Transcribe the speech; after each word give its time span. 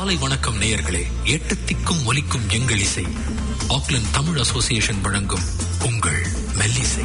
காலை 0.00 0.16
வணக்கம் 0.16 0.60
நேயர்களே. 0.60 1.06
எட்டு 1.24 1.54
திக்கும் 1.54 2.04
ஒலிக்கும் 2.04 2.48
எங்கள் 2.48 2.78
இசை. 2.78 3.06
ஆக்லண்ட் 3.68 4.10
தமிழ் 4.12 4.38
அசோசியேஷன் 4.38 5.00
வழங்கும் 5.00 5.42
உங்கள் 5.84 6.26
மெல்லிசை. 6.58 7.04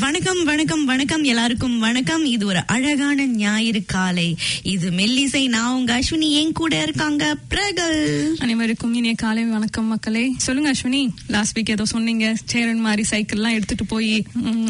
வணக்கம் 0.00 0.44
வணக்கம் 0.44 0.84
வணக்கம் 0.84 1.24
எல்லாருக்கும். 1.24 1.78
வணக்கம். 1.78 2.24
இது 2.24 2.46
ஒரு 2.46 2.62
அழகான 2.66 3.26
ஞாயிறு 3.26 3.84
காலை. 3.86 4.36
இது 4.62 4.90
மெல்லிசை 4.90 5.46
நான் 5.46 5.74
உங்க 5.74 5.98
அஸ்வினி 5.98 6.28
என் 6.30 6.52
கூட 6.52 6.82
இருக்காங்க. 6.82 7.36
பிரகல். 7.48 8.36
அனைவருக்கும் 8.38 8.94
இனிய 8.94 9.14
காலை 9.14 9.44
வணக்கம் 9.44 9.84
மக்களே. 9.84 10.32
சொல்லுங்க 10.36 10.72
அஸ்வினி 10.72 11.08
லாஸ்ட் 11.28 11.58
வீக் 11.58 11.70
ஏதோ 11.70 11.84
சொன்னீங்க. 11.84 12.34
சேரன் 12.44 12.80
மாதிரி 12.80 13.02
சைக்கிள் 13.02 13.38
எல்லாம் 13.38 13.52
எடுத்துட்டு 13.52 13.84
போய் 13.84 14.26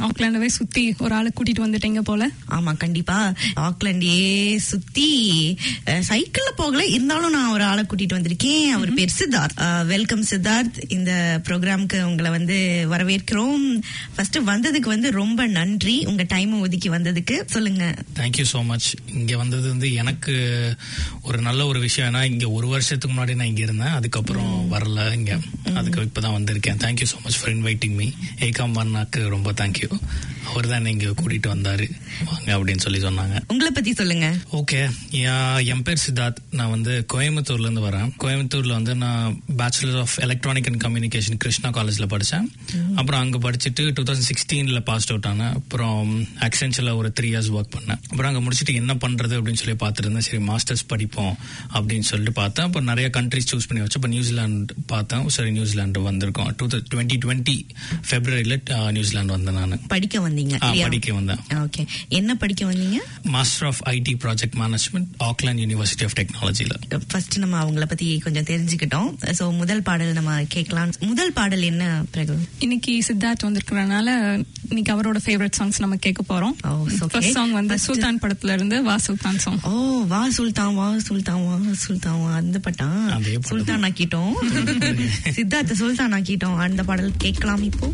ஆக்லாண்டவே 0.08 0.46
சுத்தி 0.46 0.94
ஒரு 0.98 1.14
ஆளை 1.14 1.30
கூட்டிட்டு 1.34 1.62
வந்துட்டீங்க 1.62 2.00
போல. 2.00 2.30
ஆமா 2.50 2.76
கண்டிப்பா. 2.76 3.32
ஆக்லாண்டே 3.56 4.56
சுத்தி 4.56 5.56
சைக்கிள்ல 5.86 6.50
போகல. 6.56 6.84
இருந்தாலும் 6.84 7.30
நான் 7.30 7.52
ஒரு 7.52 7.64
ஆளை 7.64 7.84
கூட்டிட்டு 7.84 8.18
வந்திருக்கேன். 8.18 8.66
அவர் 8.66 8.94
பேர் 8.94 9.14
சித்தார்த். 9.18 9.86
வெல்கம் 9.86 10.24
சித்தார்த். 10.30 10.78
இந்த 10.88 11.40
ப்ரோக்ராம்க்கு 11.44 12.02
உங்களை 12.02 12.30
வந்து 12.30 12.86
வரவேற்கிறோம். 12.90 13.80
ஃபர்ஸ்ட் 14.14 14.38
வந்ததுக்கு 14.38 14.86
வந்து 14.94 15.16
ரொம்ப 15.18 15.46
நன்றி 15.56 15.94
உங்க 16.04 16.24
டைம் 16.28 16.52
ஒதுக்கி 16.60 16.88
வந்ததுக்கு. 16.90 17.36
சொல்லுங்க. 17.46 17.84
தேங்க்யூ 18.18 18.44
ஸோ 18.52 18.60
மச் 18.64 18.88
இங்க 19.14 19.36
வந்தது 19.36 19.66
வந்து 19.68 19.90
எனக்கு 19.94 20.34
ஒரு 21.22 21.40
நல்ல 21.40 21.60
ஒரு 21.66 21.80
விஷயம். 21.80 22.08
ஏன்னா 22.10 22.22
இங்க 22.32 22.48
ஒரு 22.50 22.68
வருஷத்துக்கு 22.68 23.14
முன்னாடி 23.16 23.34
நான் 23.34 23.46
இங்க 23.46 23.62
இருந்தேன். 23.62 23.96
அதுக்கப்புறம் 23.98 24.52
வரல 24.72 25.08
இங்க. 25.14 25.32
அதுக்கு 25.74 26.08
இப்பதான் 26.08 26.36
வந்திருக்கேன். 26.38 26.80
Thank you 26.84 27.08
so 27.12 27.18
much 27.24 27.38
for 27.40 27.54
inviting 27.56 27.96
me 28.00 28.08
Ekam 28.40 28.76
அண்ணாக்கு 28.78 29.22
ரொம்ப 29.28 29.52
தேங்க்யூ 29.52 29.90
அவர் 30.50 30.68
தான் 30.72 30.86
இங்க 30.86 31.06
கூட்டிட்டு 31.06 31.48
வந்தாரு. 31.52 31.86
வாங்க 32.28 32.50
அப்படின்னு 32.58 32.84
சொல்லி 32.84 33.00
சொன்னாங்க. 33.02 33.36
உங்களை 33.48 33.70
பத்தி 33.74 33.92
சொல்லுங்க. 34.00 34.28
ஓகே 34.52 34.80
என் 35.70 35.82
பேர் 35.82 36.02
சித்தார்த். 36.04 36.40
நான் 36.50 36.70
வந்து 36.70 36.92
கோயம்புத்தூர்ல 37.12 37.66
இருந்து 37.66 37.84
வரேன். 37.86 38.10
கோயம்புத்தூர்ல 38.24 38.72
வந்து 38.78 38.94
நான் 38.94 39.40
bachelor 39.58 39.98
of 40.04 40.16
electronic 40.26 40.68
and 40.70 40.84
communication 40.84 41.40
Krishna 41.44 41.70
காலேஜ்ல 41.70 42.06
படிச்சேன். 42.14 42.46
அப்புறம் 43.00 43.20
அங்க 43.20 43.38
படிச்சுட்டு 43.44 43.90
டூ 43.92 44.02
தௌசண்ட் 44.02 44.28
சிக்ஸ்டீன்ல 44.30 44.80
பாஸ் 44.88 45.08
அவுட் 45.10 45.28
ஆனேன். 45.32 45.54
அப்புறம் 45.60 46.26
அக்சென்ச்சர்ல 46.46 46.94
ஒரு 46.96 47.12
த்ரீ 47.20 47.24
இயர்ஸ் 47.24 47.52
ஒர்க் 47.58 47.74
பண்ணேன். 47.76 48.00
அப்புறம் 48.10 48.30
அங்க 48.30 48.42
முடிச்சுட்டு 48.48 48.74
என்ன 48.82 48.94
பண்றது 49.04 49.36
அப்படின்னு 49.38 49.62
சொல்லி 49.62 49.78
பார்த்துட்டு 49.82 50.04
இருந்தேன் 50.04 50.26
சரி 50.28 50.42
மாஸ்டர்ஸ் 50.50 50.86
படிப்போம் 50.86 51.36
அப்படின்னு 51.74 52.08
சொல்லிட்டு 52.10 52.34
பார்த்தேன். 52.40 52.66
அப்புறம் 52.66 52.88
நிறைய 52.92 53.10
கண்ட்ரிஸ் 53.14 53.50
சூஸ் 53.50 53.68
பண்ணி 53.68 53.82
வச்சு 53.84 53.98
இப்போ 54.00 54.08
நியூசிலாந்து 54.08 54.74
பார்த்தேன். 54.86 55.28
சரி 55.36 55.50
நியூசிலாந்து 55.58 56.00
வந்திருக்கோம். 56.10 56.50
டூ 56.56 56.66
டுவெண்ட்டி 56.92 57.16
டுவெண்ட்டி 57.24 57.56
பிப்ரவரியில 58.10 58.90
நியூசிலாந்து 58.90 59.32
வந்தேன் 59.32 59.58
நான். 59.58 59.86
படிக்க 59.94 60.20
வந்தீங்க? 60.38 60.80
படிக்க 60.80 61.12
வந்தேன். 61.12 61.36
ஓகே 61.48 61.86
என்ன 62.08 62.34
படிக்க 62.34 62.72
வந்தீங்க? 62.72 62.96
Master 63.22 63.68
of 63.68 63.88
IT 63.88 64.12
project 64.20 64.58
management 64.58 65.06
Auckland 65.24 65.58
University 65.58 66.04
of 66.04 66.16
டெக்னாலஜில 66.16 67.00
first 67.08 67.38
நம்ம 67.38 67.64
அவங்கள 67.64 67.84
பத்தி 67.86 68.18
கொஞ்சம் 68.18 68.44
தெரிஞ்சுக்கிட்டோம். 68.44 69.14
சோ 69.38 69.56
முதல் 69.56 69.82
பாடல் 69.82 70.12
நம்ம 70.12 70.42
கேட்கலாம். 70.48 70.92
முதல் 71.00 71.32
பாடல் 71.32 71.62
என்ன 71.62 72.02
பிரகு 72.14 72.36
இன்னைக்கு 72.58 73.04
சித்தார்த் 73.08 73.44
வந்திருக்கிறனால 73.44 74.44
இன்னைக்கு 74.68 74.92
அவரோட 74.94 75.16
ஃபேவரட் 75.24 75.50
சாங்ஸ் 75.58 75.78
நம்ம 75.78 75.96
கேட்க 75.96 76.22
போறோம். 76.22 76.66
Oh. 76.66 77.06
ஃபர்ஸ்ட் 77.08 77.30
சாங் 77.30 77.52
வந்து 77.52 77.78
சுல்தான் 77.78 78.18
படத்துல 78.18 78.52
இருந்து 78.52 78.82
வா 78.82 78.96
சுல்தான் 78.96 79.38
சாங் 79.38 79.60
ஓ 79.62 80.04
வா 80.04 80.30
சுல்தான் 80.30 80.74
வா 80.74 80.98
சுல்தான் 80.98 81.46
வா 81.46 81.58
சுல்தான் 81.72 82.20
வா. 82.20 82.32
அந்த 82.32 82.58
பட்டா. 82.58 83.18
சுல்தான் 83.40 83.82
ஆக்கிட்டோம். 83.82 84.32
சித்தார்த்த 85.24 85.72
சுல்தான் 85.72 86.12
ஆக்கிட்டோம். 86.12 86.56
அந்த 86.56 86.84
பாடல் 86.84 87.12
கேட்கலாம் 87.18 87.62
இப்போ. 87.62 87.90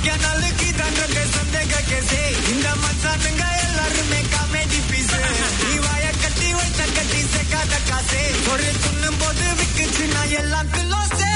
ஏ 0.00 0.14
மக்கிய 0.14 1.22
சந்தேக 1.28 1.74
கேசே 1.88 2.20
இந்த 2.52 2.68
மச்சானுங்க 2.82 3.44
எல்லாருமே 3.64 4.20
காமெடி 4.32 4.80
பீஸ் 4.90 5.14
நீ 5.62 5.74
வாய 5.86 6.06
கட்டி 6.22 6.48
வைத்த 6.52 6.82
கட்டி 6.96 7.20
சேர்க்காத 7.32 7.74
காசே 7.90 8.22
ஒரு 8.52 8.68
துண்ணும் 8.82 9.18
போது 9.22 9.46
விக்குச்சு 9.60 10.06
நான் 10.14 10.34
எல்லாம் 10.40 10.70
கிலோசே 10.70 11.32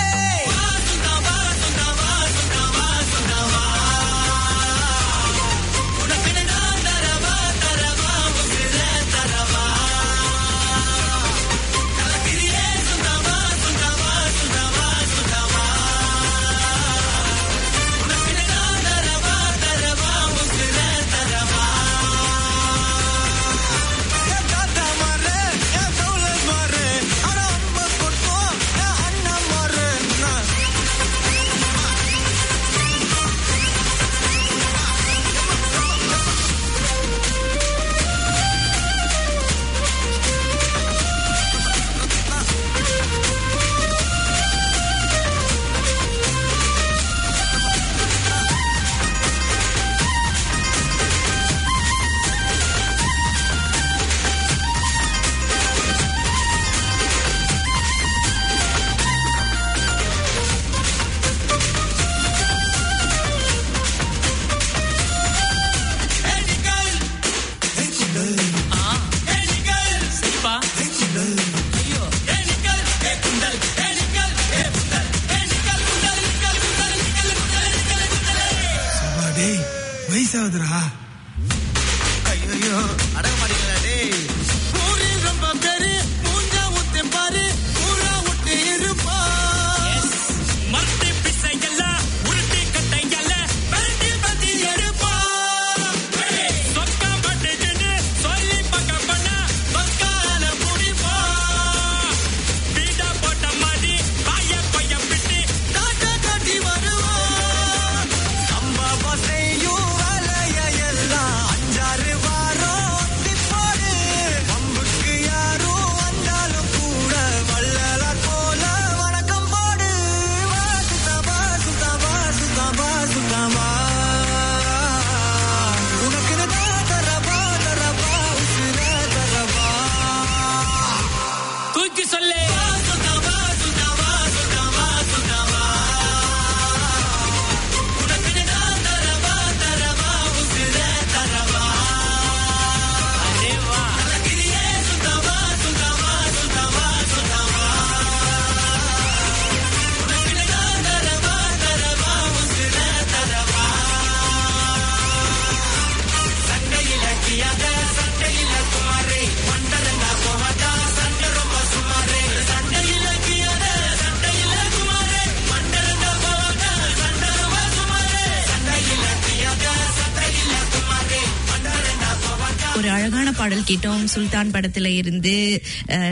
பாடல் 173.42 173.68
கேட்டோம். 173.68 174.04
சுல்தான் 174.06 174.50
படத்துல 174.50 174.88
இருந்து 174.94 175.34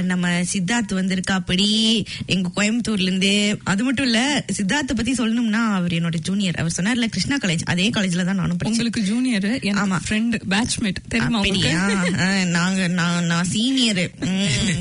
நம்ம 0.05 0.27
சித்தார்த் 0.53 0.95
வந்திருக்காப்படி 0.95 1.69
எங்க 2.27 2.49
கோயம்புத்தூர்ல 2.57 3.09
இருந்து 3.09 3.33
அது 3.65 3.85
மட்டும் 3.85 4.07
இல்ல 4.07 4.21
சித்தார்த்த 4.57 4.95
பத்தி 4.95 5.13
சொல்லணும்னா 5.13 5.63
அவர் 5.73 5.93
என்னோட 5.93 6.19
ஜூனியர் 6.21 6.55
அவர் 6.55 6.77
சொன்னார்ல 6.77 7.09
கிருஷ்ணா 7.09 7.37
காலேஜ் 7.37 7.65
அதே 7.67 7.87
காலேஜ்ல 7.91 8.25
தான் 8.25 8.41
நானும் 8.41 8.57
படிச்சேன். 8.57 8.71
உங்களுக்கு 8.71 9.03
ஜூனியர் 9.03 9.49
ஆமா. 9.83 9.99
ஃப்ரெண்ட் 10.05 10.35
பேட்ச்மேட் 10.51 11.01
தெரியுமா 11.09 11.41
நாங்க 12.51 12.81
நான் 12.99 13.25
நான் 13.25 13.49
சீனியர் 13.49 14.03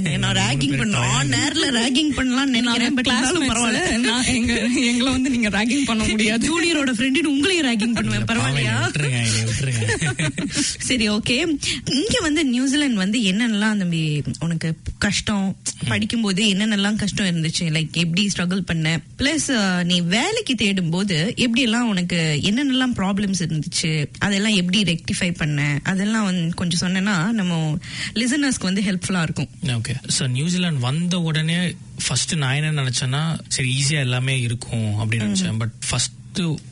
என்ன 0.09 0.33
ரேகிங் 0.39 0.75
பண்ணோம் 0.79 1.07
ஆன் 1.13 1.31
நேர்ல 1.31 1.65
ரேகிங் 1.77 2.11
பண்ணலாம்னு 2.17 2.55
நினைக்கிறேன் 2.55 2.95
பட் 2.95 3.07
இருந்தாலும் 3.07 3.49
பரவாயில்ல. 3.51 3.81
நான் 4.07 4.29
எங்க 4.33 4.53
எங்களை 4.85 5.09
வந்து 5.11 5.29
நீங்க 5.29 5.49
ராகிங் 5.49 5.85
பண்ண 5.85 6.03
முடியாது. 6.11 6.43
ஜூனியரோட 6.49 6.91
ஃப்ரெண்டு 6.97 7.25
உங்களையும் 7.33 7.67
ரேகிங் 7.69 7.95
பண்ணுவேன். 7.97 8.27
பரவாயில்லையா? 8.31 8.77
சரி 10.87 11.05
ஓகே 11.09 11.35
இங்க 11.93 12.15
வந்து 12.21 12.38
நியூசிலாந்து 12.43 13.03
வந்து 13.03 13.19
என்னென்னலாம் 13.31 13.81
தம்பி 13.81 14.23
உனக்கு 14.39 14.69
கஷ்டம்? 15.05 15.45
படிக்கும்போது 15.87 16.41
என்னென்னலாம் 16.53 16.99
கஷ்டம் 17.01 17.29
இருந்துச்சு? 17.31 17.65
லைக் 17.75 17.99
எப்படி 18.03 18.23
ஸ்ட்ரகிள் 18.33 18.61
பண்ண? 18.69 18.99
பிளஸ் 19.19 19.47
நீ 19.83 19.97
வேலைக்கு 20.15 20.55
தேடும் 20.55 20.89
போது 20.89 21.17
எப்படி 21.35 21.61
எல்லாம் 21.61 21.89
உனக்கு 21.93 22.19
என்னென்னலாம் 22.49 22.95
ப்ராப்ளம்ஸ் 22.99 23.43
இருந்துச்சு? 23.45 23.91
அதெல்லாம் 24.19 24.57
எப்படி 24.61 24.83
ரெக்டிஃபை 24.91 25.31
பண்ண? 25.41 25.79
அதெல்லாம் 25.83 26.27
வந்து 26.29 26.55
கொஞ்சம் 26.61 26.83
சொன்னேன்னா 26.85 27.17
நம்ம 27.39 27.77
லிசனர்ஸ்க்கு 28.21 28.69
வந்து 28.71 28.85
ஹெல்ப்ஃபுல்லா 28.89 29.21
இருக்கும். 29.21 29.49
ஓகே 29.77 29.95
ஸோ 30.17 30.29
நியூசிலாந்து 30.37 30.85
வந்த 30.89 31.19
உடனே 31.19 31.59
ஃபர்ஸ்ட் 32.05 32.35
நான் 32.35 32.57
என்ன 32.61 32.81
நினைச்சேன்னா 32.81 33.23
சரி 33.47 33.69
ஈஸியா 33.79 33.99
எல்லாமே 34.07 34.35
இருக்கும் 34.47 34.89
அப்படின்னு 34.99 35.27
நினைச்சேன். 35.29 35.61
பட் 35.63 35.75
ஃபர்ஸ்ட் 35.89 36.15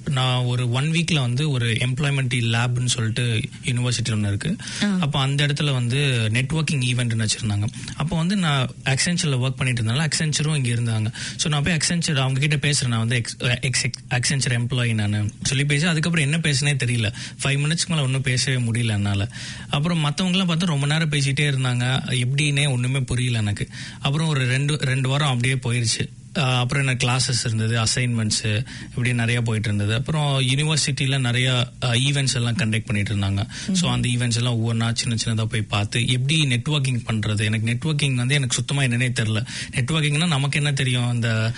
நான் 0.09 0.43
ஒரு 0.43 0.71
ஒன் 0.71 0.91
வீக்ல 0.91 1.19
வந்து 1.19 1.49
ஒரு 1.49 1.67
எம்ப்ளாய்மெண்ட் 1.67 2.35
லேப்னு 2.53 2.85
சொல்லிட்டு 2.85 3.41
யூனிவர்சிட்டியில் 3.65 4.11
ஒன்று 4.11 4.27
இருக்கு. 4.27 4.55
அப்போ 4.99 5.19
அந்த 5.19 5.45
இடத்துல 5.45 5.71
வந்து 5.71 6.29
நெட்ஒர்க்கிங் 6.33 6.83
ஈவெண்ட்னு 6.91 7.27
வச்சிருந்தாங்க. 7.27 7.67
அப்போ 7.95 8.17
வந்து 8.17 8.35
நான் 8.35 8.69
அக்சென்ச்சரில் 8.83 9.37
ஒர்க் 9.37 9.57
பண்ணிட்டு 9.57 9.83
இருந்தாலும் 9.83 10.07
அக்சென்ச்சரும் 10.07 10.55
இங்கே 10.55 10.73
இருந்தாங்க. 10.73 11.11
ஸோ 11.43 11.47
நான் 11.47 11.63
போய் 11.63 11.77
அக்சென்ச்சர் 11.77 12.17
அவங்க 12.17 12.39
கிட்ட 12.39 12.69
பேசுறேன். 12.69 12.87
நான் 12.87 12.99
வந்து 12.99 13.23
எக்ஸ் 13.61 13.87
அக்சென்ச்சர் 14.09 14.59
எம்ப்ளாயி 14.59 14.93
நான். 14.93 15.31
சொல்லி 15.43 15.65
பேசி 15.65 15.85
அதுக்கப்புறம் 15.85 16.31
என்ன 16.31 16.37
பேசுனே 16.37 16.77
தெரியல. 16.83 17.13
ஃபைவ் 17.43 17.57
மினிட்ஸ்க்கு 17.57 17.89
மேலே 17.89 18.01
ஒன்றும் 18.01 18.21
பேசவே 18.21 18.61
முடியல 18.61 18.89
என்னால். 18.89 19.29
அப்புறம் 19.69 20.05
மற்றவங்களாம் 20.05 20.51
பார்த்தா 20.51 20.65
ரொம்ப 20.65 20.85
நேரம் 20.85 21.09
பேசிட்டே 21.09 21.49
இருந்தாங்க. 21.49 21.85
எப்படின்னே 22.09 22.71
ஒன்றுமே 22.71 22.99
புரியல 22.99 23.37
எனக்கு. 23.37 23.67
அப்புறம் 23.99 24.27
ஒரு 24.27 24.45
ரெண்டு 24.45 24.75
ரெண்டு 24.75 25.09
வாரம் 25.09 25.29
அப்படியே 25.29 25.53
போயிருச்சு. 25.53 25.99
ஆஹ் 25.99 26.16
அப்புறம் 26.41 26.87
என்ன 26.87 26.97
கிளாஸஸ் 27.03 27.41
இருந்தது 27.43 27.75
அசைன்மெண்ட்ஸ் 27.77 28.63
இப்படி 28.89 29.13
நிறைய 29.13 29.41
போயிட்டு 29.41 29.67
இருந்தது 29.67 29.93
அப்புறம் 29.93 30.39
யூனிவர்சிட்டியில 30.39 31.19
நிறைய 31.19 31.47
ஈவெண்ட்ஸ் 31.81 32.33
எல்லாம் 32.33 32.55
கண்டக்ட் 32.55 32.85
பண்ணிட்டு 32.85 33.15
இருந்தாங்க. 33.15 33.47
ஸோ 33.81 33.85
அந்த 33.85 34.09
ஈவெண்ட்ஸ் 34.09 34.35
எல்லாம் 34.35 34.57
ஒவ்வொன்றா 34.57 34.93
சின்ன 34.93 35.15
சின்னதாக 35.25 35.45
போய் 35.45 35.61
பார்த்து 35.61 36.07
எப்படி 36.07 36.45
நெட்வொர்க்கிங் 36.45 37.01
பண்றது? 37.11 37.43
எனக்கு 37.43 37.67
நெட்வொர்க்கிங் 37.73 38.13
வந்து 38.13 38.35
எனக்கு 38.35 38.55
சுத்தமா 38.55 38.81
என்னன்னே 38.81 39.09
தெரியல. 39.21 39.45
நெட்வொர்க்கிங்னா 39.71 40.27
நமக்கு 40.27 40.57
என்ன 40.57 40.73
தெரியும்? 40.73 41.07
அந்த 41.07 41.53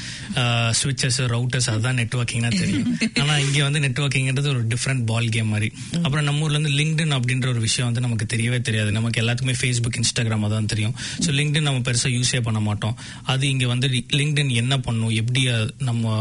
ஸ்விட்சஸ் 0.82 1.20
ரவுட்டர்ஸ் 1.36 1.70
அதுதான் 1.70 1.98
நெட்வொர்க்கிங்னா 1.98 2.58
தெரியும். 2.58 2.98
ஆனா 3.22 3.38
இங்க 3.38 3.64
வந்து 3.64 3.80
நெட்வொர்க்கிங்ன்றது 3.80 4.48
ஒரு 4.48 4.68
டிஃப்ரெண்ட் 4.68 5.06
பால் 5.06 5.30
கேம் 5.30 5.48
மாதிரி. 5.48 5.72
அப்புறம் 6.04 6.24
நம்ம 6.24 6.42
ஊர்ல 6.42 6.58
இருந்து 6.58 6.78
லிங்க்டின் 6.78 7.16
அப்படின்ற 7.18 7.48
ஒரு 7.48 7.60
விஷயம் 7.60 7.92
வந்து 7.92 8.02
நமக்கு 8.02 8.38
தெரியவே 8.38 8.62
தெரியாது. 8.62 8.92
நமக்கு 8.92 9.22
எல்லாத்துக்குமே 9.22 9.56
ஃபேஸ்புக் 9.62 10.00
இன்ஸ்டாகிராம் 10.02 10.48
தான் 10.50 10.66
தெரியும். 10.66 10.96
ஸோ 11.26 11.30
லிங்க்டின் 11.30 11.62
நம்ம 11.62 11.80
பெருசா 11.80 12.10
யூஸே 12.18 12.42
பண்ண 12.42 12.60
மாட்டோம். 12.60 12.98
அது 13.24 13.50
இங்க 13.50 13.68
வந்து 13.68 13.88
லிங்க்டின் 14.12 14.52
என்ன 14.52 14.69
பண்ணும்? 14.78 15.14
எப்படி 15.22 15.42
நம்ம 15.90 16.14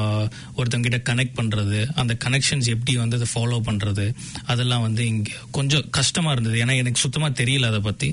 ஒருத்தவங்க 0.56 0.86
கிட்ட 0.88 1.00
கனெக்ட் 1.10 1.36
பண்றது? 1.40 1.78
அந்த 2.02 2.16
கனெக்ஷன்ஸ் 2.24 2.68
எப்படி 2.74 2.96
வந்து 2.96 3.18
அதை 3.20 3.28
ஃபாலோ 3.34 3.58
பண்றது? 3.68 4.06
அதெல்லாம் 4.52 4.84
வந்து 4.86 5.06
இங்க 5.06 5.30
கொஞ்சம் 5.50 5.84
கஷ்டமா 5.98 6.32
இருந்தது. 6.32 6.56
ஏன்னா 6.64 6.76
எனக்கு 6.82 7.02
சுத்தமா 7.04 7.30
தெரியல 7.42 7.70
அதை 7.72 7.80
பத்தி. 7.88 8.10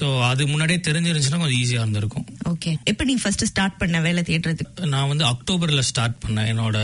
ஸோ 0.00 0.04
அது 0.30 0.48
முன்னாடியே 0.52 0.80
தெரிஞ்சிருந்துச்சுன்னா 0.88 1.40
கொஞ்சம் 1.44 1.60
ஈஸியா 1.62 1.82
இருந்திருக்கும். 1.84 2.26
ஓகே 2.52 2.72
எப்ப 2.84 3.04
நீ 3.10 3.16
ஃபர்ஸ்ட் 3.22 3.44
ஸ்டார்ட் 3.52 3.78
பண்ண 3.82 4.00
வேலை 4.08 4.24
தேடுறதுக்கு? 4.30 4.86
நான் 4.94 5.10
வந்து 5.12 5.24
அக்டோபர்ல 5.32 5.84
ஸ்டார்ட் 5.90 6.18
பண்ணேன். 6.24 6.48
என்னோட 6.52 6.78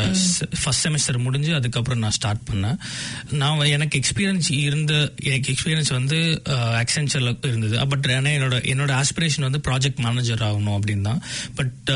ஃபர்ஸ்ட் 0.62 0.84
செமஸ்டர் 0.87 1.19
முடிஞ்சு 1.26 1.52
அதுக்கப்புறம் 1.54 2.02
நான் 2.04 2.16
ஸ்டார்ட் 2.19 2.44
பண்ணேன். 2.50 2.78
நான் 3.43 3.64
எனக்கு 3.76 4.00
எக்ஸ்பீரியன்ஸ் 4.00 4.50
இருந்த 4.66 4.93
எனக்கு 5.31 5.48
எக்ஸ்பீரியன்ஸ் 5.54 5.93
வந்து 5.98 6.19
அக்சென்ச்சர்ல 6.82 7.32
இருந்தது. 7.50 7.75
பட் 7.93 8.06
ஏன்னா 8.16 8.31
என்னோட 8.38 8.56
என்னோட 8.72 8.93
ஆஸ்பிரேஷன் 9.02 9.46
வந்து 9.48 9.60
ப்ராஜெக்ட் 9.69 10.00
மேனேஜர் 10.06 10.43
ஆகணும் 10.48 10.76
அப்படின்னு 10.78 11.06
தான். 11.10 11.20
பட் 11.58 11.90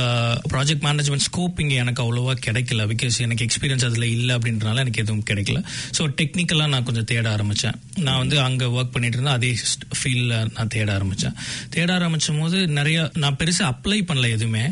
ப்ராஜெக்ட் 0.52 0.79
மேனேஜ்மெண்ட் 0.86 1.26
ஸ்கோப் 1.28 1.58
எனக்கு 1.82 2.02
அவ்வளோவா 2.04 2.34
கிடைக்கல. 2.46 2.84
பிகாஸ் 2.92 3.16
எனக்கு 3.26 3.46
எக்ஸ்பீரியன்ஸ் 3.48 3.84
அதில் 3.88 4.06
இல்லை 4.16 4.32
அப்படின்றனால 4.36 4.82
எனக்கு 4.84 5.02
எதுவும் 5.04 5.24
கிடைக்கல. 5.30 5.58
ஸோ 5.96 6.02
டெக்னிக்கலாக 6.20 6.70
நான் 6.74 6.86
கொஞ்சம் 6.88 7.08
தேட 7.12 7.26
ஆரம்பித்தேன் 7.36 7.76
நான் 8.06 8.20
வந்து 8.22 8.36
அங்கே 8.46 8.66
ஒர்க் 8.76 8.92
பண்ணிட்டு 8.94 9.16
இருந்தேன் 9.18 9.36
அதே 9.38 9.50
ஃபீல்டில் 9.98 10.34
நான் 10.56 10.70
தேட 10.74 10.88
ஆரம்பித்தேன் 10.98 11.34
தேட 11.76 11.88
ஆரம்பிச்சும் 11.98 12.40
போது 12.42 12.58
நிறைய 12.78 12.98
நான் 13.24 13.36
பெருசாக 13.40 13.70
அப்ளை 13.72 13.98
பண்ணல 14.10 14.28
எதுவுமே. 14.36 14.64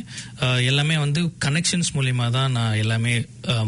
எல்லாமே 0.70 0.96
வந்து 1.04 1.20
கனெக்ஷன்ஸ் 1.46 1.90
மூலியமா 1.96 2.26
தான் 2.36 2.52
நான் 2.58 2.78
எல்லாமே 2.84 3.14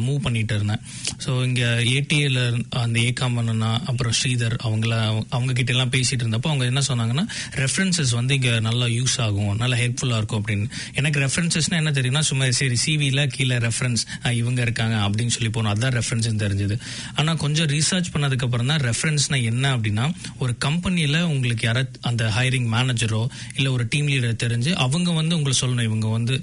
மூவ் 0.07 0.21
பண்ணிட்டு 0.27 0.55
இருந்தேன். 0.59 0.83
ஸோ 1.25 1.31
இங்கே 1.49 1.69
ஏடிஏல 1.97 2.41
அந்த 2.85 2.97
ஏகாம்பனா 3.09 3.71
அப்புறம் 3.91 4.15
ஸ்ரீதர் 4.21 4.57
அவங்கள 4.67 4.95
அவங்க 5.37 5.53
கிட்ட 5.59 5.73
எல்லாம் 5.75 5.93
பேசிட்டு 5.97 6.23
இருந்தப்போ 6.25 6.51
அவங்க 6.53 6.65
என்ன 6.73 6.83
சொன்னாங்கன்னா 6.89 7.25
ரெஃபரன்சஸ் 7.63 8.13
வந்து 8.19 8.35
இங்கே 8.39 8.55
நல்லா 8.69 8.87
யூஸ் 8.99 9.17
ஆகும். 9.27 9.53
நல்லா 9.63 9.77
ஹெல்ப்ஃபுல்லாக 9.83 10.21
இருக்கும் 10.21 10.41
அப்படின்னு. 10.43 10.67
எனக்கு 11.01 11.19
ரெஃபரன்சஸ்னா 11.27 11.77
என்ன 11.83 11.91
தெரியும்னா 11.99 12.23
சும்மா 12.31 12.47
சரி 12.61 12.77
சிவியில் 12.85 13.23
கீழே 13.35 13.57
ரெஃபரன்ஸ் 13.67 14.03
இவங்க 14.41 14.61
இருக்காங்க 14.67 14.97
அப்படின்னு 15.07 15.35
சொல்லி 15.37 15.53
போனோம். 15.57 15.73
அதான் 15.75 15.95
ரெஃபரன்ஸ்னு 15.99 16.43
தெரிஞ்சது. 16.45 16.77
ஆனால் 17.21 17.41
கொஞ்சம் 17.45 17.71
ரீசர்ச் 17.75 18.13
பண்ணதுக்கப்புறம் 18.15 18.71
தான் 18.73 18.85
ரெஃபரன்ஸ்னால் 18.89 19.49
என்ன 19.53 19.75
அப்படின்னா 19.77 20.07
ஒரு 20.45 20.55
கம்பெனியில் 20.67 21.21
உங்களுக்கு 21.35 21.65
யார 21.69 21.87
அந்த 22.11 22.25
ஹைரிங் 22.39 22.69
மேனேஜரோ 22.77 23.23
இல்லை 23.57 23.71
ஒரு 23.77 23.87
டீம் 23.95 24.09
லீடர் 24.15 24.41
தெரிஞ்சு 24.45 24.73
அவங்க 24.87 25.11
வந்து 25.21 25.37
உங்களுக்கு 25.39 25.63
சொல்லணும். 25.65 25.89
இவங்க 25.91 26.09
வந்து 26.17 26.37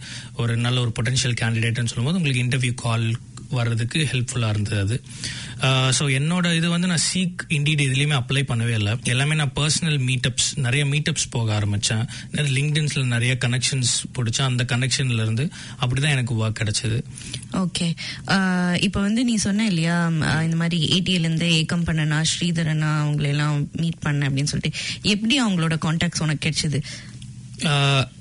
ஒரு 0.43 0.55
நல்ல 0.65 0.77
ஒரு 0.85 0.93
பொட்டன்ஷியல் 0.97 1.39
கேண்டிடேட்னு 1.41 1.91
சொல்லும்போது 1.93 2.19
உங்களுக்கு 2.19 2.45
இன்டர்வியூ 2.45 2.75
கால் 2.85 3.07
வர்றதுக்கு 3.55 3.99
ஹெல்ப்ஃபுல்லாக 4.11 4.53
இருந்தது 4.53 4.79
அது. 4.85 4.95
ஸோ 5.97 6.03
என்னோட 6.17 6.47
இது 6.57 6.67
வந்து 6.73 6.89
நான் 6.91 7.03
சீக் 7.09 7.43
இண்டீட் 7.57 7.83
இதுலேயுமே 7.85 8.15
அப்ளை 8.19 8.43
பண்ணவே 8.51 8.73
இல்லை. 8.79 8.93
எல்லாமே 9.13 9.35
நான் 9.41 9.53
பர்சனல் 9.59 9.99
மீட்டப்ஸ் 10.09 10.49
நிறைய 10.65 10.83
மீட்டப்ஸ் 10.93 11.27
போக 11.35 11.47
ஆரம்பித்தேன் 11.57 12.03
நிறைய 12.35 12.51
லிங்க்டின்ஸில் 12.59 13.11
நிறைய 13.15 13.33
கனெக்ஷன்ஸ் 13.45 13.93
பிடிச்சேன். 14.17 14.49
அந்த 14.51 14.65
கனெக்ஷன்ல 14.73 15.21
இருந்து 15.27 15.45
அப்படிதான் 15.81 16.15
எனக்கு 16.17 16.35
ஒர்க் 16.41 16.59
கிடைச்சது. 16.61 16.99
ஓகே 17.63 17.89
இப்போ 18.87 18.99
வந்து 19.07 19.23
நீ 19.31 19.35
சொன்ன 19.47 19.67
இல்லையா 19.73 19.97
இந்த 20.47 20.57
மாதிரி 20.63 20.79
ஏடிஎல்லேருந்து 20.97 21.49
ஏக்கம் 21.59 21.85
பண்ணனா 21.89 22.21
ஸ்ரீதரனா 22.33 22.91
அவங்களெல்லாம் 23.03 23.57
மீட் 23.83 24.03
பண்ண 24.07 24.29
அப்படின்னு 24.29 24.53
சொல்லிட்டு 24.53 24.79
எப்படி 25.13 25.35
அவங்களோட 25.45 25.77
கான்டாக்ட்ஸ் 25.85 26.23
உனக்கு 26.27 26.45
கிடைச்சது? 26.47 26.79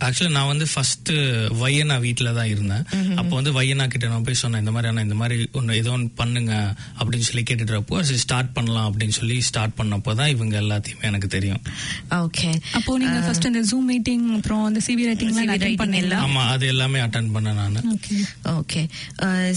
ஆக்சுவலி 0.06 0.32
நான் 0.32 0.46
வந்து 0.46 0.66
ஃபர்ஸ்ட் 0.72 1.10
வையனா 1.60 1.96
வீட்டில் 2.00 2.30
தான் 2.32 2.48
இருந்தேன். 2.48 2.84
அப்போ 3.16 3.32
வந்து 3.36 3.52
வையனா 3.52 3.86
கிட்ட 3.86 4.06
நான் 4.08 4.24
போய் 4.24 4.38
சொன்னேன் 4.42 4.60
இந்த 4.60 4.72
மாதிரி 4.72 4.88
ஆனா 4.88 5.00
இந்த 5.00 5.14
மாதிரி 5.14 5.36
ஒன்று 5.52 5.76
ஏதோ 5.76 5.90
ஒன்று 5.90 6.10
பண்ணுங்க 6.14 6.52
அப்படின்னு 6.98 7.26
சொல்லி 7.28 7.42
கேட்டுட்டுறப்போ 7.42 8.00
சரி 8.02 8.18
ஸ்டார்ட் 8.18 8.52
பண்ணலாம் 8.52 8.88
அப்படின்னு 8.90 9.16
சொல்லி 9.18 9.36
ஸ்டார்ட் 9.40 9.76
பண்ணப்போ 9.78 10.14
தான் 10.14 10.28
இவங்க 10.28 10.56
எல்லாத்தையுமே 10.60 11.02
எனக்கு 11.02 11.28
தெரியும். 11.28 11.60
ஓகே 12.20 12.48
அப்போ 12.72 12.96
நீங்க 12.98 13.18
ஃபர்ஸ்ட் 13.20 13.46
அந்த 13.46 13.62
ஜூம் 13.70 13.86
மீட்டிங் 13.86 14.24
அப்புறம் 14.36 14.64
அந்த 14.64 14.80
சிவி 14.86 15.06
ரைட்டிங் 15.08 15.34
அட்டெண்ட் 15.46 15.80
பண்ணல 15.80 16.18
ஆமா 16.22 16.44
அது 16.54 16.66
எல்லாமே 16.66 17.00
அட்டன் 17.00 17.30
பண்ணேன் 17.36 17.60
நான். 17.60 17.78
ஓகே 18.54 18.82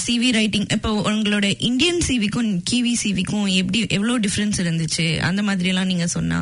சிவி 0.06 0.32
ரைட்டிங் 0.32 0.68
இப்போ 0.78 0.92
உங்களோட 1.12 1.48
இந்தியன் 1.62 2.02
சிவிக்கும் 2.10 2.52
கிவி 2.72 2.94
சிவிக்கும் 3.04 3.48
எப்படி 3.56 3.80
எவ்வளவு 3.90 4.20
டிஃபரன்ஸ் 4.20 4.60
இருந்துச்சு? 4.64 5.08
அந்த 5.22 5.42
மாதிரி 5.44 5.70
எல்லாம் 5.70 5.88
நீங்க 5.88 6.08
சொன்னா 6.08 6.38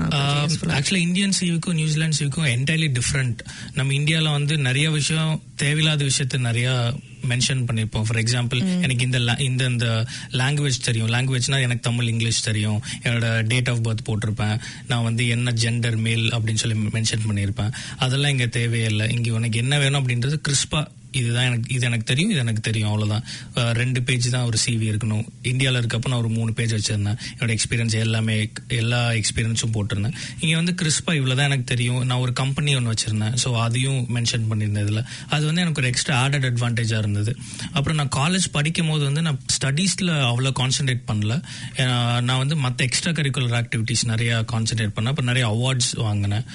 ஆக்சுவலா 0.76 1.02
இந்தியன் 1.02 1.38
சிவிக்கும் 1.40 1.76
நியூசிலாந்து 1.76 2.18
சிவிக்கும் 2.20 2.50
என்டையர்லி 2.56 2.90
டிஃப்ரெண்ட் 3.00 3.27
நம்ம 3.74 3.94
இந்தியால 3.94 4.32
வந்து 4.32 4.58
நிறைய 4.58 4.92
விஷயம் 4.92 5.44
தேவையில்லாத 5.56 6.06
விஷயத்த 6.06 6.38
நிறைய 6.38 6.96
மென்ஷன் 7.30 7.66
பண்ணிருப்போம். 7.68 7.88
ஃபார் 7.92 8.22
எக்ஸாம்பிள் 8.24 8.82
எனக்கு 8.82 9.06
இந்த 9.06 9.36
இந்த 9.40 9.66
இந்த 9.66 10.06
லாங்குவேஜ் 10.32 10.84
தெரியும். 10.84 11.08
லாங்குவேஜ்னா 11.08 11.62
எனக்கு 11.62 11.80
தமிழ் 11.80 12.08
இங்கிலீஷ் 12.08 12.44
தெரியும். 12.44 12.82
என்னோட 13.04 13.44
டேட் 13.48 13.70
ஆஃப் 13.70 13.88
பர்த் 13.88 14.06
போட்டிருப்பேன். 14.06 14.60
நான் 14.88 15.04
வந்து 15.04 15.28
என்ன 15.28 15.52
ஜெண்டர் 15.52 15.98
மேல் 15.98 16.34
அப்படின்னு 16.34 16.54
சொல்லி 16.54 16.78
மென்ஷன் 16.88 17.26
பண்ணியிருப்பேன் 17.30 17.72
அதெல்லாம் 17.98 18.32
இங்க 18.32 18.46
தேவையில்லை 18.46 19.12
இங்க 19.12 19.34
உனக்கு 19.34 19.60
என்ன 19.60 19.80
வேணும் 19.80 20.08
அப்படின்றது 20.08 20.40
கிறிஸ்பா 20.50 20.88
இதுதான் 21.20 21.48
எனக்கு 21.50 21.68
இது 21.76 21.86
எனக்கு 21.90 22.08
தெரியும் 22.12 22.32
இது 22.34 22.42
எனக்கு 22.46 22.64
தெரியும் 22.70 22.90
அவ்வளோதான் 22.92 23.24
ரெண்டு 23.82 24.00
பேஜ் 24.08 24.28
தான் 24.36 24.48
ஒரு 24.50 24.58
சிவி 24.66 24.86
இருக்கணும். 24.92 25.26
இந்தியாவில் 25.52 25.80
இருக்கப்ப 25.82 26.12
நான் 26.14 26.22
ஒரு 26.24 26.32
மூணு 26.38 26.52
பேஜ் 26.60 26.74
வச்சிருந்தேன். 26.78 27.18
என்னோட 27.34 27.52
எக்ஸ்பீரியன்ஸ் 27.58 27.96
எல்லாமே 28.06 28.36
எல்லா 28.82 29.02
எக்ஸ்பீரியன்ஸும் 29.20 29.74
போட்டிருந்தேன். 29.78 30.16
இங்கே 30.42 30.56
வந்து 30.62 30.76
கிறிஸ்பா 30.82 31.14
இவ்வளவுதான் 31.20 31.50
எனக்கு 31.52 31.68
தெரியும். 31.74 32.02
நான் 32.10 32.22
ஒரு 32.26 32.34
கம்பெனி 32.42 32.76
ஒன்று 32.80 32.94
வச்சிருந்தேன். 32.94 33.36
ஸோ 33.44 33.52
அதையும் 33.66 34.02
மென்ஷன் 34.18 34.48
பண்ணியிருந்தேன் 34.52 34.86
இதில். 34.88 35.04
அது 35.36 35.44
வந்து 35.50 35.64
எனக்கு 35.66 35.82
ஒரு 35.84 35.90
எக்ஸ்ட்ரா 35.92 36.16
ஆடட் 36.24 36.48
அட்வான்டேஜாக 36.52 37.02
இருந்தது. 37.04 37.34
அப்புறம் 37.78 38.00
நான் 38.02 38.14
காலேஜ் 38.20 38.48
படிக்கும் 38.58 38.92
போது 38.92 39.04
வந்து 39.10 39.24
நான் 39.28 39.40
ஸ்டடீஸில் 39.58 40.14
அவ்வளோ 40.32 40.52
கான்சென்ட்ரேட் 40.62 41.04
பண்ணல. 41.12 41.34
நான் 42.28 42.42
வந்து 42.44 42.58
மற்ற 42.66 42.80
எக்ஸ்ட்ரா 42.90 43.12
கரிக்குலர் 43.20 43.56
ஆக்டிவிட்டீஸ் 43.62 44.04
நிறையா 44.14 44.36
கான்சென்ட்ரேட் 44.54 44.94
பண்ணேன். 44.96 45.12
அப்புறம் 45.14 45.32
நிறைய 45.32 45.46
அவார்ட்ஸ் 45.56 45.92
வாங்கினேன் 46.08 46.46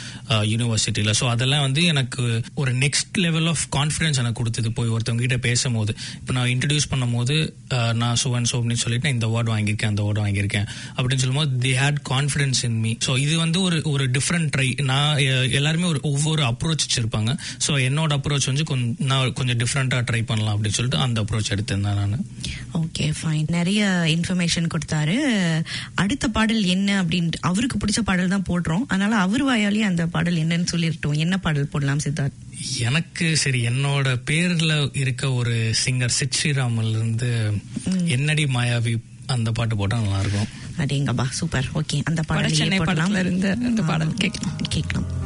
யூனிவர்சிட்டியில் 0.53 1.15
ஸோ 1.21 1.25
அதெல்லாம் 1.35 1.65
வந்து 1.67 1.83
எனக்கு 1.93 2.23
ஒரு 2.63 2.73
நெக்ஸ்ட் 2.85 3.17
லெவல் 3.25 3.49
ஆஃப் 3.53 3.65
கான்ஃபிடன்ஸ் 3.77 4.21
எனக்கு 4.23 4.39
கொடுத்து 4.41 4.52
கொடுத்தது 4.53 4.77
போய் 4.79 4.95
ஒருத்தவங்க 4.95 5.25
கிட்ட 5.27 5.37
பேசும்போது 5.49 5.93
இப்போ 6.21 6.33
நான் 6.39 6.51
இன்ட்ரடியூஸ் 6.55 6.89
பண்ணும்போது 6.93 7.21
போது 7.23 7.95
நான் 8.01 8.17
சோ 8.23 8.29
அண்ட் 8.37 8.49
சோ 8.51 8.55
அப்படின்னு 8.59 8.83
சொல்லிட்டு 8.83 9.07
நான் 9.07 9.17
இந்த 9.17 9.27
அவார்டு 9.31 9.51
வாங்கியிருக்கேன் 9.53 9.91
அந்த 9.93 10.01
அவார்டு 10.05 10.23
வாங்கியிருக்கேன் 10.25 10.67
அப்படின்னு 10.95 11.23
சொல்லும்போது 11.23 11.53
the 11.65 11.73
had 11.83 11.99
confidence 12.11 12.61
in 12.69 12.79
me 12.85 12.93
so 13.07 13.13
இது 13.25 13.35
வந்து 13.43 13.59
ஒரு 13.67 13.79
ஒரு 13.93 14.05
டிஃப்ரெண்ட் 14.17 14.49
ட்ரை 14.55 14.67
நான் 14.91 15.21
எல்லாருமே 15.59 15.87
ஒரு 15.93 16.01
ஒவ்வொரு 16.11 16.43
அப்ரோச் 16.51 16.85
வச்சிருப்பாங்க. 16.87 17.31
ஸோ 17.67 17.73
என்னோட 17.89 18.13
அப்ரோச் 18.19 18.49
வந்து 18.51 18.65
கொஞ்சம் 18.71 18.95
நான் 19.11 19.33
கொஞ்சம் 19.41 19.61
டிஃப்ரெண்ட்டாக 19.63 20.03
ட்ரை 20.11 20.23
பண்ணலாம் 20.31 20.55
அப்படின்னு 20.57 20.79
சொல்லிட்டு 20.79 21.03
அந்த 21.07 21.19
அப்ரோச் 21.23 21.53
எடுத்திருந்தேன் 21.55 22.01
நான் 22.03 22.27
ஓகே 22.81 23.07
ஃபைன் 23.19 23.49
நிறைய 23.59 23.83
இன்ஃபர்மேஷன் 24.17 24.71
கொடுத்தாரு. 24.75 25.17
அடுத்த 26.05 26.29
பாடல் 26.37 26.63
என்ன 26.77 26.89
அப்படின்ட்டு 27.03 27.43
அவருக்கு 27.51 27.79
பிடிச்ச 27.83 28.03
பாடல் 28.11 28.35
தான் 28.37 28.49
போடுறோம். 28.51 28.87
அதனால 28.89 29.13
அவர் 29.27 29.45
வாயாலேயே 29.51 29.87
அந்த 29.93 30.05
பாடல் 30.17 30.41
என்னன்னு 30.45 30.71
சொல்லிருட்டோம் 30.75 31.21
என்ன 31.25 31.35
பாடல் 31.47 31.73
போடலாம் 31.75 32.05
சித்தார்த்? 32.07 32.39
எனக்கு 32.61 33.37
சரி 33.37 33.67
என்னோட 33.67 34.21
பேர்ல 34.31 34.91
இருக்க 34.93 35.33
ஒரு 35.33 35.75
சிங்கர் 35.85 36.07
சித் 36.07 36.39
ஸ்ரீராமல்ல 36.43 36.91
இருந்து 36.91 37.61
என்னடி 38.05 38.45
மாயாவி 38.45 38.97
அந்த 39.27 39.53
பாட்டு 39.53 39.77
போட்டா 39.77 40.01
நல்லா 40.01 40.21
இருக்கும்? 40.21 40.47
அடேங்கப்பா 40.79 41.25
சூப்பர். 41.29 41.67
ஓகே 41.75 42.03
அந்த 42.05 42.23
பாடல் 42.23 42.53
சென்னை 42.53 42.79
போடலாம். 42.79 43.15
இருந்து 43.15 43.51
அந்த 43.51 43.83
பாடல் 43.83 44.15
கேட்கலாம். 44.15 44.57
கேட்கலாம். 44.69 45.22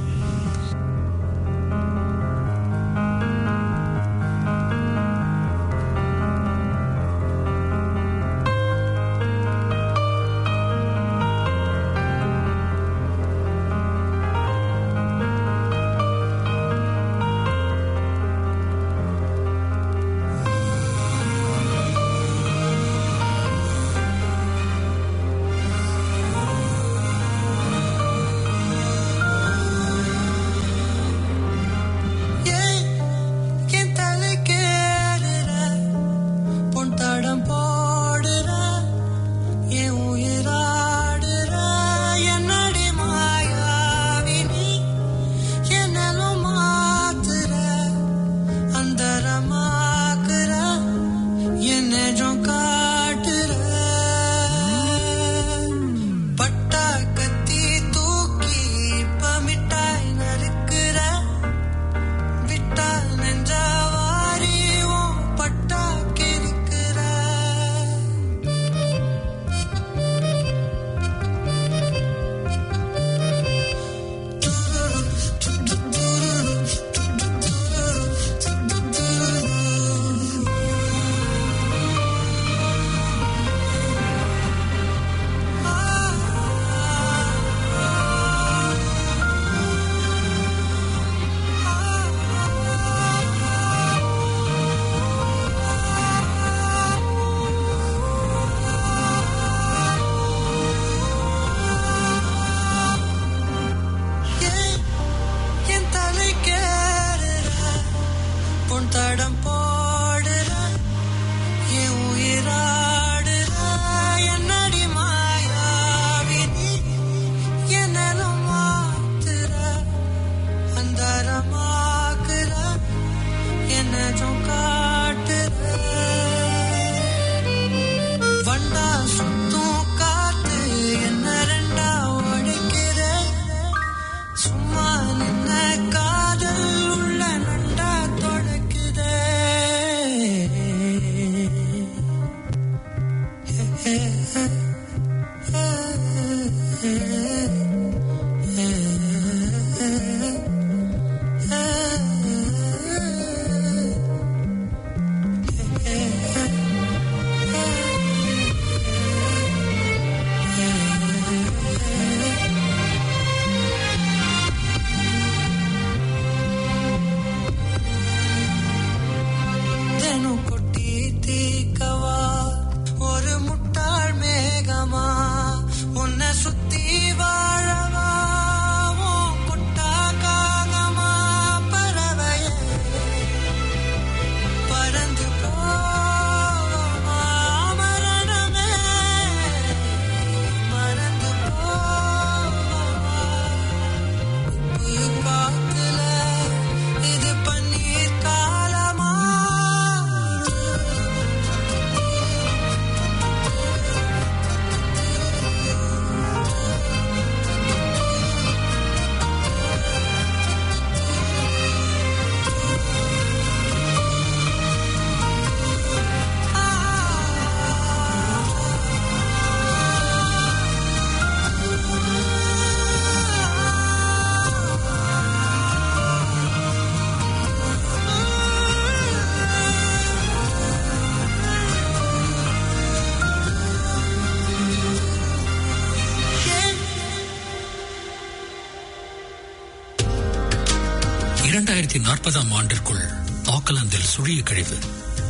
நாற்பதாம் 242.07 242.53
ஆண்டிற்குள் 242.53 243.05
ஆக்கலாந்தில் 243.45 244.11
சுழிய 244.17 244.43
கழிவு 244.43 244.77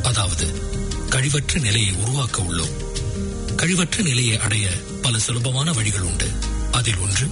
அதாவது 0.02 0.46
கழிவற்ற 1.10 1.60
நிலையை 1.60 1.92
உருவாக்க 1.92 2.42
உள்ளோம். 2.42 2.74
கழிவற்ற 3.56 4.02
நிலையை 4.02 4.38
அடைய 4.38 4.70
பல 5.02 5.18
சுலபமான 5.18 5.72
வழிகள் 5.72 6.00
உண்டு. 6.00 6.30
அதில் 6.72 6.96
ஒன்று 6.96 7.30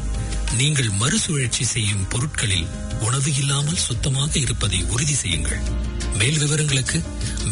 நீங்கள் 0.57 0.91
மறுசுழற்சி 0.91 1.65
செய்யும் 1.65 2.09
பொருட்களில் 2.09 2.67
உணவு 3.01 3.37
இல்லாமல் 3.37 3.77
சுத்தமாக 3.77 4.39
இருப்பதை 4.39 4.85
உறுதி 4.85 5.15
செய்யுங்கள். 5.15 5.63
மேல் 6.19 6.39
விவரங்களுக்கு 6.39 7.03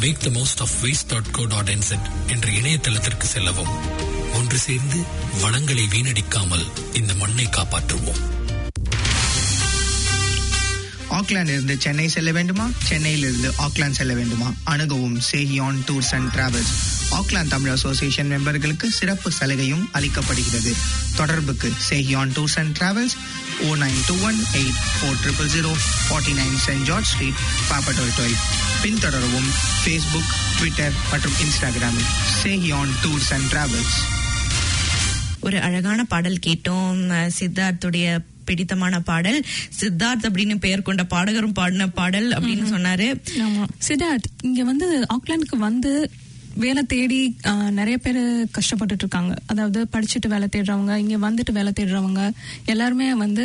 make 0.00 0.20
the 0.20 0.30
most 0.30 0.60
of 0.60 0.76
waste 0.82 1.08
dot 1.08 1.30
co 1.30 1.44
dot 1.44 1.68
NZ 1.68 2.10
என்ற 2.26 2.48
இணையதளத்திற்கு 2.50 3.24
செல்லவும். 3.24 3.74
ஒன்று 4.32 4.58
சேர்ந்து 4.58 5.00
வளங்களை 5.40 5.86
வீணடிக்காமல் 5.86 6.66
இந்த 6.92 7.14
மண்ணை 7.14 7.46
காப்பாற்றுவோம். 7.46 8.31
ஆக்லாந்து 11.22 11.52
இருந்து 11.52 11.74
சென்னை 11.78 12.08
செல்ல 12.08 12.30
வேண்டுமா? 12.32 12.64
சென்னையில் 12.84 13.22
இருந்து 13.22 13.48
ஆக்லாந்து 13.58 13.92
செல்ல 13.92 14.12
வேண்டுமா? 14.14 14.48
அணுகவும் 14.64 15.18
சேஹியான் 15.28 15.78
tours 15.88 16.12
and 16.14 16.30
travels 16.34 16.72
Auckland 17.14 17.50
Tamil 17.50 17.70
association 17.70 18.30
மெம்பர்களுக்கு 18.32 18.86
சிறப்பு 18.90 19.30
சலுகையும் 19.38 19.84
அளிக்கப்படுகிறது. 19.92 20.72
தொடர்புக்கு 21.16 21.68
சேஹியான் 21.88 22.32
tours 22.34 22.58
and 22.58 22.74
travels 22.78 23.14
o 23.66 23.76
nine 23.76 24.00
two 24.06 24.16
one 24.22 24.38
eight 24.54 24.80
four 24.92 25.20
triple 25.22 25.48
zero 25.48 25.72
forty 26.06 26.34
nine 26.34 26.56
Saint 26.66 26.84
George 26.84 27.06
street 27.06 27.38
Papatoetoe 27.70 28.10
Papatoetoe 28.10 28.36
பின்தொடரவும் 28.82 29.50
Facebook 29.82 30.30
Twitter 30.58 30.96
மற்றும் 31.12 31.38
இன்ஸ்டாகிராமில் 31.44 32.10
சேஹியான் 32.42 32.94
டூர்ஸ் 33.02 33.32
அண்ட் 33.32 33.48
டிராவல்ஸ் 33.52 33.96
ஒரு 35.40 35.58
அழகான 35.60 36.00
பாடல் 36.04 36.42
கேட்டோம் 36.42 37.00
சித்தார்த்துடைய 37.38 38.08
பிடித்தமான 38.44 39.00
பாடல். 39.00 39.44
சித்தார்த் 39.80 40.24
அப்படின்னு 40.24 40.58
பெயர் 40.60 40.82
கொண்ட 40.82 41.04
பாடகரும் 41.10 41.52
பாடின 41.52 41.88
பாடல் 41.88 42.28
அப்படின்னு 42.30 42.66
சொன்னாரு. 42.74 43.20
ஆமா. 43.38 43.64
சித்தார்த் 43.88 44.30
இங்க 44.42 44.64
வந்து 44.64 45.06
ஆக்லாந்துக்கு 45.14 45.56
வந்து 45.56 46.10
வேலை 46.64 46.82
தேடி 46.82 47.36
நிறைய 47.70 47.98
பேர் 47.98 48.18
கஷ்டப்பட்டுட்டு 48.56 49.04
இருக்காங்க 49.04 49.34
அதாவது 49.46 49.86
படிச்சுட்டு 49.92 50.28
வேலை 50.28 50.48
தேடுறவங்க 50.54 50.96
இங்க 50.96 51.16
வந்துட்டு 51.28 51.52
வேலை 51.52 51.72
தேடுறவங்க 51.80 52.22
எல்லாருமே 52.64 53.14
வந்து 53.14 53.44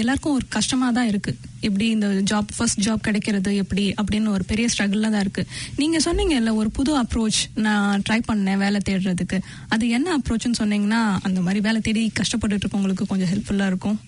எல்லாருக்கும் 0.00 0.34
ஒரு 0.34 0.46
கஷ்டமா 0.48 0.90
தான் 0.90 1.06
இருக்கு. 1.06 1.34
எப்படி 1.60 1.86
இந்த 1.88 2.08
ஜாப் 2.30 2.50
ஃபர்ஸ்ட் 2.56 2.82
ஜாப் 2.88 3.06
கிடைக்கிறது 3.08 3.56
எப்படி 3.62 3.94
அப்படின்னு 4.02 4.34
ஒரு 4.36 4.44
பெரிய 4.44 4.68
ஸ்ட்ரகிள்ல 4.72 5.10
தான் 5.10 5.24
இருக்கு. 5.26 5.44
நீங்க 5.76 5.98
சொன்னீங்கல்ல 6.06 6.54
ஒரு 6.54 6.70
புது 6.70 6.92
அப்ரோச் 7.02 7.40
நான் 7.54 8.02
ட்ரை 8.08 8.20
பண்ணேன் 8.30 8.62
வேலை 8.64 8.80
தேடுறதுக்கு. 8.88 9.40
அது 9.68 9.88
என்ன 9.88 10.18
அப்ரோச்னு 10.18 10.60
சொன்னீங்கன்னா 10.62 11.00
அந்த 11.22 11.40
மாதிரி 11.40 11.60
வேலை 11.60 11.80
தேடி 11.80 12.12
கஷ்டப்பட்டுட்டு 12.20 12.66
இருக்கவங்களுக்கு 12.66 13.10
கொஞ்சம் 13.12 13.32
ஹெல்ப்ஃபுல்லா 13.32 13.66
இருக்கும். 13.66 13.98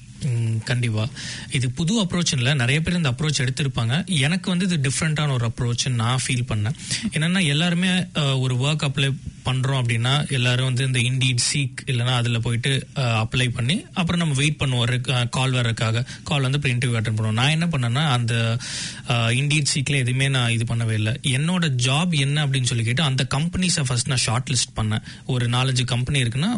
கண்டிப்பா. 0.64 1.08
இது 1.56 1.66
புது 1.70 1.94
அப்ரோச் 2.02 2.32
இல்லை. 2.32 2.54
நிறைய 2.54 2.80
பேர் 2.80 3.00
இந்த 3.00 3.10
அப்ரோச் 3.10 3.42
எடுத்திருப்பாங்க. 3.44 3.94
எனக்கு 4.26 4.48
வந்து 4.50 4.66
இது 4.68 4.78
டிஃப்ரெண்டான 4.86 5.32
ஒரு 5.32 5.46
அப்ரோச் 5.50 5.84
நான் 6.02 6.22
ஃபீல் 6.26 6.48
பண்ணேன். 6.52 6.78
என்னன்னா 7.12 7.42
எல்லாருமே 7.54 7.90
ஒரு 8.44 8.54
ஒர்க் 8.54 8.86
அப்ளை 8.88 9.10
பண்றோம் 9.48 9.80
அப்படின்னா 9.82 10.14
எல்லாரும் 10.36 10.68
வந்து 10.70 10.86
இந்த 10.88 11.00
இண்டீட் 11.10 11.44
சீக் 11.50 11.78
இல்லைன்னா 11.90 12.14
அதில் 12.20 12.40
போயிட்டு 12.46 12.72
அப்ளை 12.96 13.46
பண்ணி 13.58 13.76
அப்புறம் 14.00 14.20
நம்ம 14.22 14.34
வெயிட் 14.40 14.58
பண்ணுவோம். 14.62 15.28
கால் 15.36 15.52
வர்றதுக்காக. 15.52 16.04
கால் 16.30 16.46
வந்து 16.46 16.58
இப்போ 16.60 16.70
இன்டர்வியூ 16.72 16.96
அட்டன் 17.00 17.16
பண்ணுவோம். 17.18 17.38
நான் 17.40 17.54
என்ன 17.56 17.66
பண்ணேன்னா 17.66 18.04
அந்த 18.16 18.34
இண்டீட் 19.40 19.70
சீக்கில் 19.72 20.00
எதுவுமே 20.02 20.28
நான் 20.36 20.52
இது 20.56 20.64
பண்ணவே 20.74 20.94
இல்லை. 21.00 21.14
என்னோட 21.36 21.64
ஜாப் 21.86 22.12
என்ன 22.26 22.46
அப்படின்னு 22.46 22.70
சொல்லி 22.72 22.84
கேட்டு 22.84 23.02
அந்த 23.10 23.26
கம்பெனிஸை 23.36 23.84
ஃபர்ஸ்ட் 23.88 24.12
நான் 24.12 24.24
ஷார்ட் 24.26 24.50
லிஸ்ட் 24.52 24.76
பண்ணேன். 24.80 25.02
ஒரு 25.34 25.46
நாலஞ்சு 25.56 25.84
கம்பெனி 25.94 26.22
இருக்குன்னா 26.22 26.50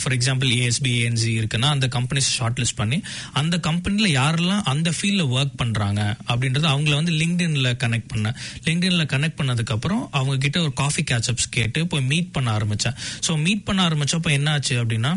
ஃபார் 0.00 0.16
எக்ஸாம்பிள் 0.18 0.50
ஏஎஸ்பி 0.60 0.92
ஏஎன்ஜி 1.00 1.32
இருக்குன்னா 1.40 1.70
அந்த 1.76 1.88
கம்பெனிஸ் 1.96 2.30
ஷார்ட் 2.36 2.60
லிஸ்ட் 2.62 2.80
பண்ணி 2.82 2.95
அந்த 3.40 3.54
கம்பெனில 3.68 4.06
யாரெல்லாம் 4.20 4.62
அந்த 4.72 4.88
ஃபீல்ட்ல 4.96 5.24
ஒர்க் 5.36 5.56
பண்றாங்க 5.62 6.00
அப்படின்றது 6.30 6.66
அவங்கள 6.72 6.94
வந்து 7.00 7.12
லிங்க்டின்ல 7.22 7.70
கனெக்ட் 7.84 8.10
பண்ணேன் 8.14 8.36
லிங்க்டின்ல 8.66 9.06
கனெக்ட் 9.14 9.38
பண்ணதுக்கு 9.40 9.74
அப்புறம் 9.76 10.02
அவங்க 10.18 10.36
கிட்ட 10.44 10.60
ஒரு 10.66 10.72
காஃபி 10.82 11.04
கேட்சப்ஸ் 11.10 11.48
கேட்டு 11.56 11.86
போய் 11.86 12.04
மீட் 12.12 12.30
பண்ண 12.36 12.48
ஆரம்பிச்சேன். 12.58 12.96
ஸோ 13.26 13.32
மீட் 13.46 13.64
பண்ண 13.68 13.80
ஆரம்பிச்சப்ப 13.88 14.30
என்ன 14.38 14.50
ஆச்சு 14.56 14.74
அப்படின்னா 14.84 15.12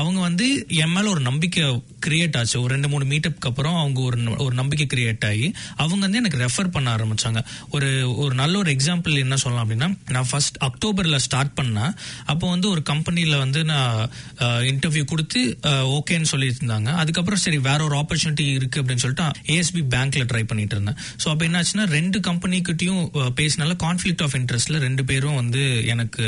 அவங்க 0.00 0.18
வந்து 0.28 0.46
என் 0.82 0.94
மேல 0.94 1.06
ஒரு 1.14 1.22
நம்பிக்கை 1.28 1.64
கிரியேட் 2.06 2.36
ஆச்சு. 2.38 2.56
ஒரு 2.62 2.70
ரெண்டு 2.74 2.88
மூணு 2.88 3.04
மீட்டப்க்கு 3.12 3.48
அப்புறம் 3.50 3.78
அவங்க 3.82 4.00
ஒரு 4.08 4.18
ஒரு 4.46 4.54
நம்பிக்கை 4.60 4.86
கிரியேட் 4.92 5.26
ஆகி 5.30 5.48
அவங்க 5.82 6.02
வந்து 6.06 6.20
எனக்கு 6.22 6.42
ரெஃபர் 6.44 6.72
பண்ண 6.76 6.88
ஆரம்பிச்சாங்க. 6.96 7.40
ஒரு 7.70 7.88
ஒரு 8.22 8.34
நல்ல 8.34 8.54
ஒரு 8.58 8.70
எக்ஸாம்பிள் 8.76 9.22
என்ன 9.24 9.36
சொல்லலாம் 9.42 9.64
அப்படின்னா 9.66 9.88
நான் 10.14 10.28
ஃபர்ஸ்ட் 10.30 10.58
அக்டோபர்ல 10.68 11.18
ஸ்டார்ட் 11.26 11.54
பண்ணேன். 11.60 11.92
அப்போ 12.32 12.46
வந்து 12.54 12.66
ஒரு 12.74 12.82
கம்பெனியில 12.90 13.34
வந்து 13.44 13.60
நான் 13.72 14.10
இன்டர்வியூ 14.72 15.04
கொடுத்து 15.12 15.40
ஓகேன்னு 15.96 16.30
சொல்லியிருந்தாங்க. 16.32 16.90
அது 17.02 17.09
அதுக்கப்புறம் 17.10 17.40
சரி 17.44 17.58
வேற 17.68 17.78
ஒரு 17.86 17.94
ஆப்பர்ச்சுனிட்டி 18.00 18.44
இருக்கு 18.56 18.78
அப்படின்னு 18.80 19.02
சொல்லிட்டு 19.04 19.24
ஏஎஸ்பி 19.52 19.80
பேங்க்ல 19.94 20.24
ட்ரை 20.30 20.42
பண்ணிட்டு 20.50 20.74
இருந்தேன். 20.76 20.98
ஸோ 21.22 21.26
அப்போ 21.32 21.44
என்னாச்சுன்னா 21.46 21.84
ரெண்டு 21.96 22.18
கம்பெனிக்கிட்டையும் 22.26 23.00
பேசினால 23.38 23.74
கான்ஃபிளிக் 23.84 24.22
ஆஃப் 24.26 24.34
இன்ட்ரெஸ்ட்ல 24.38 24.78
ரெண்டு 24.84 25.02
பேரும் 25.08 25.38
வந்து 25.40 25.62
எனக்கு 25.92 26.24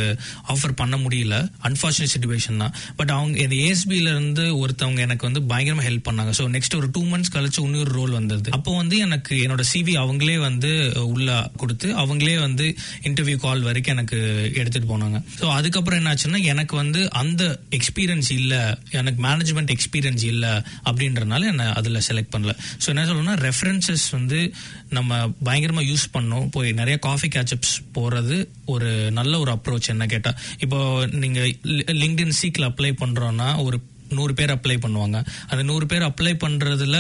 ஆஃபர் 0.55 0.75
பண்ண 0.81 0.97
முடியல. 1.05 1.35
அன்பார்ச்சுனேட் 1.69 2.13
சுச்சுவேஷன் 2.15 2.59
தான். 2.63 2.75
பட் 3.01 3.13
அவங்க 3.17 3.37
இந்த 3.45 3.57
ஏஎஸ்பியில 3.67 4.09
இருந்து 4.15 4.47
ஒருத்தவங்க 4.63 5.03
எனக்கு 5.07 5.27
வந்து 5.29 5.43
பயங்கரமா 5.53 5.85
ஹெல்ப் 5.89 6.07
பண்ணாங்க. 6.09 6.35
ஸோ 6.41 6.47
நெக்ஸ்ட் 6.57 6.77
ஒரு 6.81 6.89
டூ 6.97 7.03
மந்த்ஸ் 7.13 7.33
கழிச்சு 7.37 7.61
இன்னொரு 7.67 7.93
ரோல் 7.99 8.17
வந்தது. 8.19 8.51
அப்போ 8.59 8.75
வந்து 8.81 8.99
எனக்கு 9.07 9.37
என்னோட 9.45 9.65
சிவி 9.73 9.95
அவங்களே 10.05 10.37
வந்து 10.49 10.73
உள்ள 11.13 11.31
கொடுத்து 11.63 11.91
அவங்களே 12.05 12.37
வந்து 12.47 12.67
இன்டர்வியூ 13.11 13.39
கால் 13.47 13.65
வரைக்கும் 13.69 13.97
எனக்கு 13.97 14.19
எடுத்துட்டு 14.61 14.91
போனாங்க. 14.93 15.21
ஸோ 15.41 15.47
அதுக்கப்புறம் 15.61 16.01
என்னாச்சுன்னா 16.03 16.43
எனக்கு 16.55 16.75
வந்து 16.83 17.03
அந்த 17.23 17.43
எக்ஸ்பீரியன்ஸ் 17.79 18.33
இல்லை. 18.41 18.63
எனக்கு 19.01 19.19
மேனேஜ்மெண்ட் 19.29 19.75
எக்ஸ்பீரியன்ஸ் 19.77 20.27
இல்லை. 20.35 20.53
அப்படின்றனால 20.85 21.43
என்ன 21.45 21.73
அதில் 21.73 22.01
செலக்ட் 22.09 22.33
பண்ணல. 22.37 22.55
ஸோ 22.83 22.87
என்ன 22.87 23.05
சொல்லணும்னா 23.05 23.37
ரெஃபரன்சஸ் 23.49 24.07
வந்து 24.11 24.41
நம்ம 24.89 25.29
பயங்கரமாக 25.43 25.87
யூஸ் 25.87 26.07
பண்ணோம். 26.17 26.49
போய் 26.51 26.73
நிறைய 26.73 26.99
காஃபி 26.99 27.29
கேச்சப்ஸ் 27.29 27.77
போகிறது 27.93 28.37
ஒரு 28.65 29.11
நல்ல 29.11 29.39
ஒரு 29.39 29.53
அப்ரோச் 29.53 29.93
என்ன 29.95 30.07
கேட்டால் 30.07 30.39
இப்போ 30.59 31.07
நீங்கள் 31.07 31.51
லிங்க்டின் 32.03 32.37
சீக்கில் 32.41 32.69
அப்ளை 32.69 32.93
பண்ணுறோன்னா 33.05 33.63
ஒரு 33.65 33.79
நூறு 34.19 34.35
பேர் 34.39 34.53
அப்ளை 34.55 34.77
பண்ணுவாங்க. 34.85 35.19
அந்த 35.51 35.63
நூறு 35.71 35.87
பேர் 35.93 36.07
அப்ளை 36.11 36.35
பண்றதுல 36.45 36.99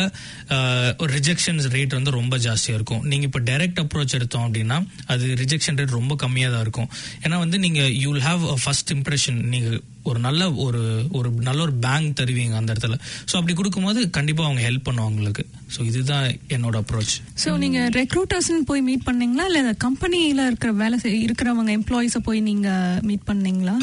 ஒரு 1.02 1.10
ரிஜெக்ஷன்ஸ் 1.18 1.68
ரேட் 1.76 1.96
வந்து 1.98 2.10
ரொம்ப 2.18 2.36
ஜாஸ்தியா 2.46 2.74
இருக்கும். 2.78 3.02
நீங்க 3.12 3.24
இப்போ 3.30 3.42
டைரக்ட் 3.50 3.80
அப்ரோச் 3.84 4.16
எடுத்தோம் 4.18 4.46
அப்படின்னா 4.48 4.78
அது 5.14 5.26
ரிஜெக்ஷன் 5.42 5.78
ரேட் 5.80 5.98
ரொம்ப 6.00 6.16
கம்மியா 6.24 6.50
தான் 6.54 6.64
இருக்கும். 6.66 6.90
ஏன்னா 7.24 7.38
வந்து 7.44 7.58
நீங்க 7.66 7.82
you 8.02 8.10
will 8.12 8.26
have 8.30 8.44
first 8.64 8.92
impression 8.96 9.40
நீங்க 9.54 9.70
ஒரு 10.10 10.18
நல்ல 10.26 10.42
ஒரு 10.66 10.80
ஒரு 11.18 11.28
நல்ல 11.48 11.60
ஒரு 11.66 11.74
பேங்க் 11.86 12.16
தருவீங்க 12.20 12.54
அந்த 12.60 12.70
இடத்துல. 12.74 12.96
ஸோ 13.30 13.34
அப்படி 13.40 13.54
கொடுக்கும்போது 13.58 14.00
கண்டிப்பா 14.18 14.42
அவங்க 14.48 14.62
ஹெல்ப் 14.68 14.86
பண்ணுவாங்க 14.88 15.12
உங்களுக்கு. 15.14 15.44
ஸோ 15.74 15.80
இதுதான் 15.90 16.26
என்னோட 16.54 16.76
அப்ரோச் 16.82 17.14
சோ 17.42 17.50
நீங்க 17.64 17.80
ரெக்ரூட்டர்ஸ்னு 17.98 18.62
போய் 18.70 18.82
மீட் 18.88 19.04
பண்ணீங்களா? 19.08 19.44
இல்ல 19.50 19.74
கம்பெனில 19.86 20.46
இருக்கிற 20.50 20.72
வேலை 20.82 20.96
இருக்கிறவங்க 21.26 21.70
எம்ப்ளாயிஸ 21.78 22.18
போய் 22.28 22.40
நீங்க 22.48 22.68
மீட் 23.08 23.26
பண்ணீங்களா? 23.30 23.74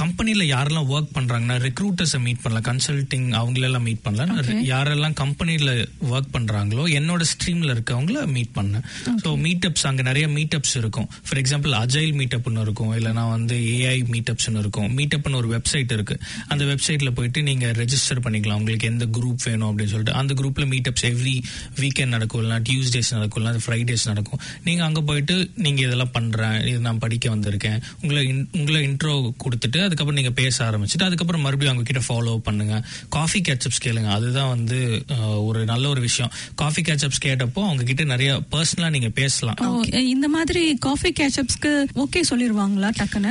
கம்பெனில 0.00 0.44
யாரெல்லாம் 0.54 0.88
ஒர்க் 0.94 1.12
பண்றாங்கன்னா 1.18 1.56
ரெக்ரூட்டர்ஸை 1.66 2.20
மீட் 2.26 2.42
பண்ணல 2.44 2.62
கன்சல்டிங் 2.70 3.28
அவங்களெல்லாம் 3.40 3.86
மீட் 3.88 4.02
பண்ணல. 4.06 4.60
யாரெல்லாம் 4.72 5.16
கம்பெனில 5.22 5.70
ஒர்க் 6.12 6.32
பண்றாங்களோ 6.36 6.84
என்னோட 6.98 7.22
ஸ்ட்ரீம்ல 7.32 7.70
இருக்கவங்கள 7.76 8.24
மீட் 8.36 8.52
பண்ணேன். 8.58 8.84
ஸோ 9.24 9.30
மீட்டப்ஸ் 9.46 9.86
அங்க 9.90 10.02
நிறைய 10.10 10.26
மீட்டப்ஸ் 10.38 10.74
இருக்கும். 10.82 11.08
ஃபார் 11.26 11.40
எக்ஸாம்பிள் 11.42 11.74
அஜைல் 11.82 12.12
மீட்டப்னு 12.20 12.64
இருக்கும். 12.66 12.92
இல்லைனா 12.98 13.24
வந்து 13.36 13.56
ஏஐ 13.76 13.96
மீட்டப்ஸ்னு 14.14 14.62
இருக்கும். 14.64 14.88
மீட்டப்னு 14.98 15.40
ஒரு 15.42 15.50
வெப்சைட் 15.56 15.92
இருக்கு. 15.98 16.16
அந்த 16.52 16.62
வெப்சைட்ல 16.72 17.12
போயிட்டு 17.18 17.42
நீங்க 17.50 17.66
ரெஜிஸ்டர் 17.82 18.22
பண்ணிக்கலாம். 18.26 18.60
உங்களுக்கு 18.62 18.90
எந்த 18.92 19.04
குரூப் 19.18 19.44
வேணும் 19.48 19.68
அப்படின்னு 19.70 19.94
சொல்லிட்டு. 19.94 20.18
அந்த 20.22 20.34
குரூப்ல 20.40 20.66
மீட்டப்ஸ் 20.74 21.06
எவ்ரி 21.12 21.42
வீக்கெண்ட் 21.76 22.06
நடக்கும் 22.06 22.42
இல்லைனா 22.42 22.62
டியூஸ்டேஸ் 22.68 23.10
நடக்கும் 23.10 23.44
இல்லைனா 23.44 23.58
ஃப்ரைடேஸ் 23.66 24.04
நடக்கும். 24.04 24.40
நீங்க 24.64 24.84
அங்க 24.84 25.00
போயிட்டு 25.00 25.50
நீங்க 25.56 25.80
இதெல்லாம் 25.82 26.10
பண்றேன் 26.10 26.66
இது 26.66 26.78
நான் 26.78 26.98
படிக்க 26.98 27.36
வந்திருக்கேன். 27.36 27.80
உங்களை 28.02 28.26
in- 28.26 28.48
உங்களை 28.52 28.88
இன்ட்ரோ 28.88 29.32
கொடுத்துட்டு 29.44 29.78
அதுக்கப்புறம் 29.78 30.14
நீங்க 30.14 30.30
பேச 30.30 30.64
ஆரம்பிச்சுட்டு 30.64 31.04
அதுக்கப்புறம் 31.04 31.40
மறுபடியும் 31.40 31.74
அவங்க 31.74 32.00
கிட்ட 32.00 32.14
ஃபாலோ 32.14 32.36
பண்ணுங்க. 32.36 32.84
காஃபி 33.08 33.40
கேட்சப்ஸ் 33.40 33.84
கேளுங்க. 33.84 34.10
அதுதான் 34.10 34.48
வந்து 34.48 35.04
ஒரு 35.44 35.64
நல்ல 35.64 35.88
ஒரு 35.88 36.00
விஷயம். 36.00 36.32
காஃபி 36.54 36.82
கேட்சப்ஸ் 36.82 37.24
கேட்டப்போ 37.24 37.64
அவங்க 37.64 37.82
கிட்ட 37.82 38.04
நிறைய 38.04 38.42
பர்சனலா 38.52 38.90
நீங்க 38.90 39.08
பேசலாம். 39.08 39.82
இந்த 39.82 40.28
மாதிரி 40.28 40.74
காஃபி 40.74 41.12
கேச்சப்ஸ்க்கு 41.20 41.84
ஓகே 41.94 42.20
சொல்லிருவாங்களா 42.30 42.90
டக்குன்னு? 42.98 43.30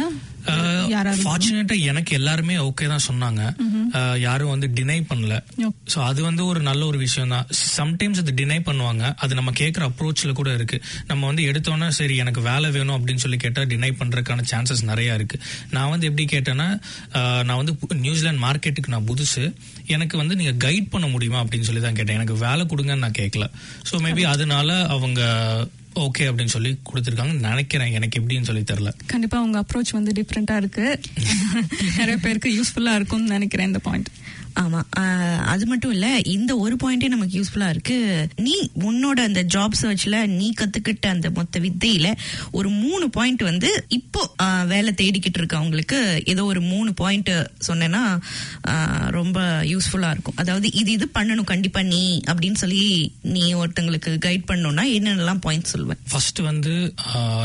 ஃபார்ச்சுனேட்டா 1.23 1.75
எனக்கு 1.91 2.11
எல்லாருமே 2.19 2.55
ஓகே 2.67 2.85
தான் 2.93 3.03
சொன்னாங்க. 3.07 3.41
யாரும் 4.25 4.51
வந்து 4.53 4.67
டினை 4.77 4.97
பண்ணல. 5.11 5.35
சோ 5.93 5.97
அது 6.09 6.19
வந்து 6.27 6.43
ஒரு 6.51 6.61
நல்ல 6.67 6.81
ஒரு 6.91 6.99
விஷயம் 7.05 7.33
தான். 7.35 7.47
சம்டைம்ஸ் 7.77 8.21
அது 8.23 8.33
டினை 8.39 8.59
பண்ணுவாங்க. 8.69 9.03
அது 9.23 9.39
நம்ம 9.39 9.53
கேட்குற 9.61 9.89
அப்ரோச்ல 9.91 10.33
கூட 10.39 10.49
இருக்கு. 10.59 10.79
நம்ம 11.11 11.21
வந்து 11.31 11.43
எடுத்தோன்னே 11.51 11.89
சரி 11.99 12.17
எனக்கு 12.23 12.43
வேலை 12.49 12.69
வேணும் 12.77 12.95
அப்படின்னு 12.97 13.23
சொல்லி 13.25 13.39
கேட்டா 13.45 13.63
டினை 13.73 13.91
பண்றதுக்கான 14.01 14.45
சான்சஸ் 14.53 14.83
நிறைய 14.91 15.19
இருக்கு. 15.19 15.39
நான் 15.75 15.91
வந்து 15.93 16.07
எப்படி 16.11 16.25
கேட்டேன்னா 16.35 16.69
நான் 17.47 17.59
வந்து 17.61 17.75
நியூசிலாந்து 18.05 18.43
மார்க்கெட்டுக்கு 18.47 18.95
நான் 18.95 19.09
புதுசு. 19.11 19.45
எனக்கு 19.95 20.15
வந்து 20.23 20.37
நீங்க 20.41 20.55
கைட் 20.67 20.91
பண்ண 20.95 21.07
முடியுமா 21.15 21.41
அப்படின்னு 21.43 21.69
சொல்லி 21.69 21.83
தான் 21.87 21.99
கேட்டேன். 21.99 22.17
எனக்கு 22.19 22.37
வேலை 22.47 22.65
கொடுங்கன்னு 22.73 23.05
நான் 23.05 23.19
கேட்கல 23.21 23.47
ஸோ 23.91 23.95
மேபி 24.07 24.25
அதனால 24.33 24.69
அவங்க 24.95 25.21
ஓகே 25.95 26.23
அப்படின்னு 26.27 26.45
சொல்லி 26.45 26.79
கொடுத்துருக்காங்கன்னு 26.89 27.39
நினைக்கிறேன் 27.39 27.91
எனக்கு 27.91 28.21
எப்படின்னு 28.21 28.41
சொல்லி 28.41 28.61
தெரியல. 28.61 28.93
கண்டிப்பா 29.05 29.41
உங்க 29.41 29.59
அப்ரோச் 29.59 29.91
வந்து 29.91 30.11
டிஃப்ரெண்டா 30.11 30.57
இருக்கு. 30.57 30.99
நிறைய 31.97 32.17
பேருக்கு 32.17 32.49
யூஸ்ஃபுல்லா 32.49 32.95
இருக்கும்னு 32.95 33.27
நினைக்கிறேன் 33.27 33.67
இந்த 33.67 33.79
பாயிண்ட் 33.79 34.09
ஆமா. 34.63 34.81
அது 35.53 35.63
மட்டும் 35.71 35.93
இல்ல 35.95 36.07
இந்த 36.35 36.51
ஒரு 36.63 36.75
பாயிண்டே 36.83 37.07
நமக்கு 37.13 37.35
யூஸ்ஃபுல்லா 37.39 37.69
இருக்கு. 37.75 37.97
நீ 38.45 38.55
உன்னோட 38.89 39.19
அந்த 39.29 39.41
ஜாப் 39.55 39.77
சர்ச்ல 39.81 40.17
நீ 40.39 40.47
கத்துக்கிட்ட 40.59 41.07
அந்த 41.15 41.29
மொத்த 41.37 41.59
வித்தையில 41.65 42.07
ஒரு 42.59 42.69
மூணு 42.83 43.05
பாயிண்ட் 43.17 43.43
வந்து 43.49 43.69
இப்போ 43.99 44.21
வேலை 44.73 44.93
தேடிக்கிட்டு 45.01 45.39
இருக்கவங்களுக்கு 45.41 45.99
ஏதோ 46.33 46.45
ஒரு 46.51 46.61
மூணு 46.73 46.91
பாயிண்ட் 47.01 47.31
சொன்னேன்னா 47.67 48.03
ரொம்ப 49.17 49.39
யூஸ்ஃபுல்லா 49.71 50.11
இருக்கும். 50.15 50.37
அதாவது 50.43 50.67
இது 50.81 50.91
இது 50.97 51.07
பண்ணணும் 51.17 51.49
கண்டிப்பா 51.53 51.81
நீ 51.93 52.03
அப்படின்னு 52.31 52.61
சொல்லி 52.63 52.83
நீ 53.35 53.45
ஒருத்தங்களுக்கு 53.61 54.13
கைட் 54.27 54.47
பண்ணணும்னா 54.51 54.85
என்னென்னலாம் 54.97 55.43
பாயிண்ட் 55.47 55.71
சொல்லுவேன் 55.73 56.01
ஃபர்ஸ்ட் 56.11 56.41
வந்து 56.49 56.73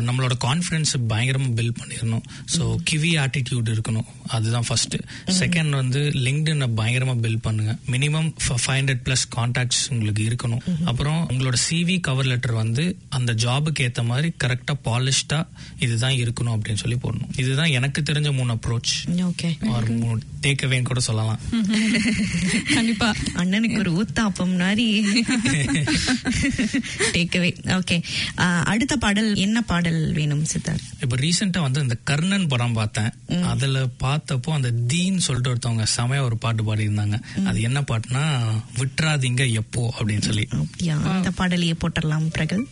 நம்மளோட 0.09 0.35
கான்ஃபிடன்ஸ் 0.47 0.92
பயங்கரமா 1.12 1.51
பில்ட் 1.59 1.79
பண்ணிடணும். 1.81 2.25
ஸோ 2.57 2.62
கிவி 2.90 3.12
ஆட்டிடியூட் 3.25 3.73
இருக்கணும். 3.75 4.09
அதுதான் 4.37 4.66
ஃபர்ஸ்ட் 4.69 4.97
செகண்ட் 5.40 5.73
வந்து 5.81 6.01
லிங்க்டின் 6.27 6.64
பயங்கரமா 6.97 7.17
பில்ட் 7.23 7.43
பண்ணுங்க. 7.43 7.77
Minimum 7.91 8.33
five 8.49 8.71
hundred 8.71 9.01
plus 9.05 9.27
contacts 9.37 9.83
உங்களுக்கு 9.89 10.29
இருக்கணும். 10.29 10.85
அப்புறம் 10.85 11.29
உங்களோட 11.31 11.55
சிவி 11.71 12.01
கவர் 12.01 12.25
லெட்டர் 12.25 12.53
வந்து 12.53 12.99
அந்த 13.09 13.33
ஜாபுக்கு 13.33 13.79
ஏத்த 13.79 14.05
மாதிரி 14.05 14.33
கரெக்டா 14.45 14.75
பாலிஷ்டா 14.85 15.47
இதுதான் 15.79 16.13
இருக்கணும் 16.13 16.57
அப்படின்னு 16.57 16.75
சொல்லி 16.75 16.97
போடணும். 17.03 17.39
இதுதான் 17.39 17.67
எனக்கு 17.67 18.03
தெரிஞ்ச 18.03 18.33
மூணு 18.33 18.55
அப்ரோச் 18.55 18.93
ஓகே 19.07 19.69
ஒரு 19.69 19.87
மூணு 19.87 20.21
டேக் 20.43 20.63
அவேன்னு 20.63 20.83
கூட 20.83 21.01
சொல்லலாம். 21.01 21.39
கண்டிப்பா. 22.75 23.15
அண்ணனுக்கு 23.35 23.79
ஒரு 23.79 24.07
ஊத்தாப்பம் 24.07 24.59
மாதிரி. 24.59 25.07
டேக்அவே 27.13 27.51
ஓகே 27.65 28.03
அடுத்த 28.63 28.97
பாடல் 28.97 29.35
என்ன 29.35 29.63
பாடல் 29.63 30.13
வேணும் 30.13 30.45
சித்தார்? 30.45 30.81
இப்ப 31.01 31.17
ரீசெண்டா 31.17 31.61
வந்து 31.61 31.81
இந்த 31.81 31.97
கர்ணன் 32.05 32.47
படம் 32.47 32.73
பார்த்தேன். 32.73 33.11
அதுல 33.43 33.87
பார்த்தப்போ 34.01 34.51
அந்த 34.51 34.71
தீன் 34.71 35.19
சொல்லிட்டு 35.19 35.55
ஒருத்தவங்க 35.55 35.87
செமையா 35.97 36.21
ஒரு 36.21 36.37
பாட்டு 36.39 36.65
பாடியிருந்தாங்க 36.88 37.16
அது 37.46 37.61
என்ன 37.61 37.81
பாட்டுனா 37.81 38.25
விட்டுறாதீங்க 38.79 39.53
எப்போ? 39.53 39.94
அப்படின்னு 39.99 40.22
சொல்லி. 40.22 40.46
அப்படியா? 40.53 40.96
அந்த 41.12 41.31
பாடலையே 41.38 41.75
போட்டுடலாம் 41.81 42.29
பிரகல். 42.31 42.66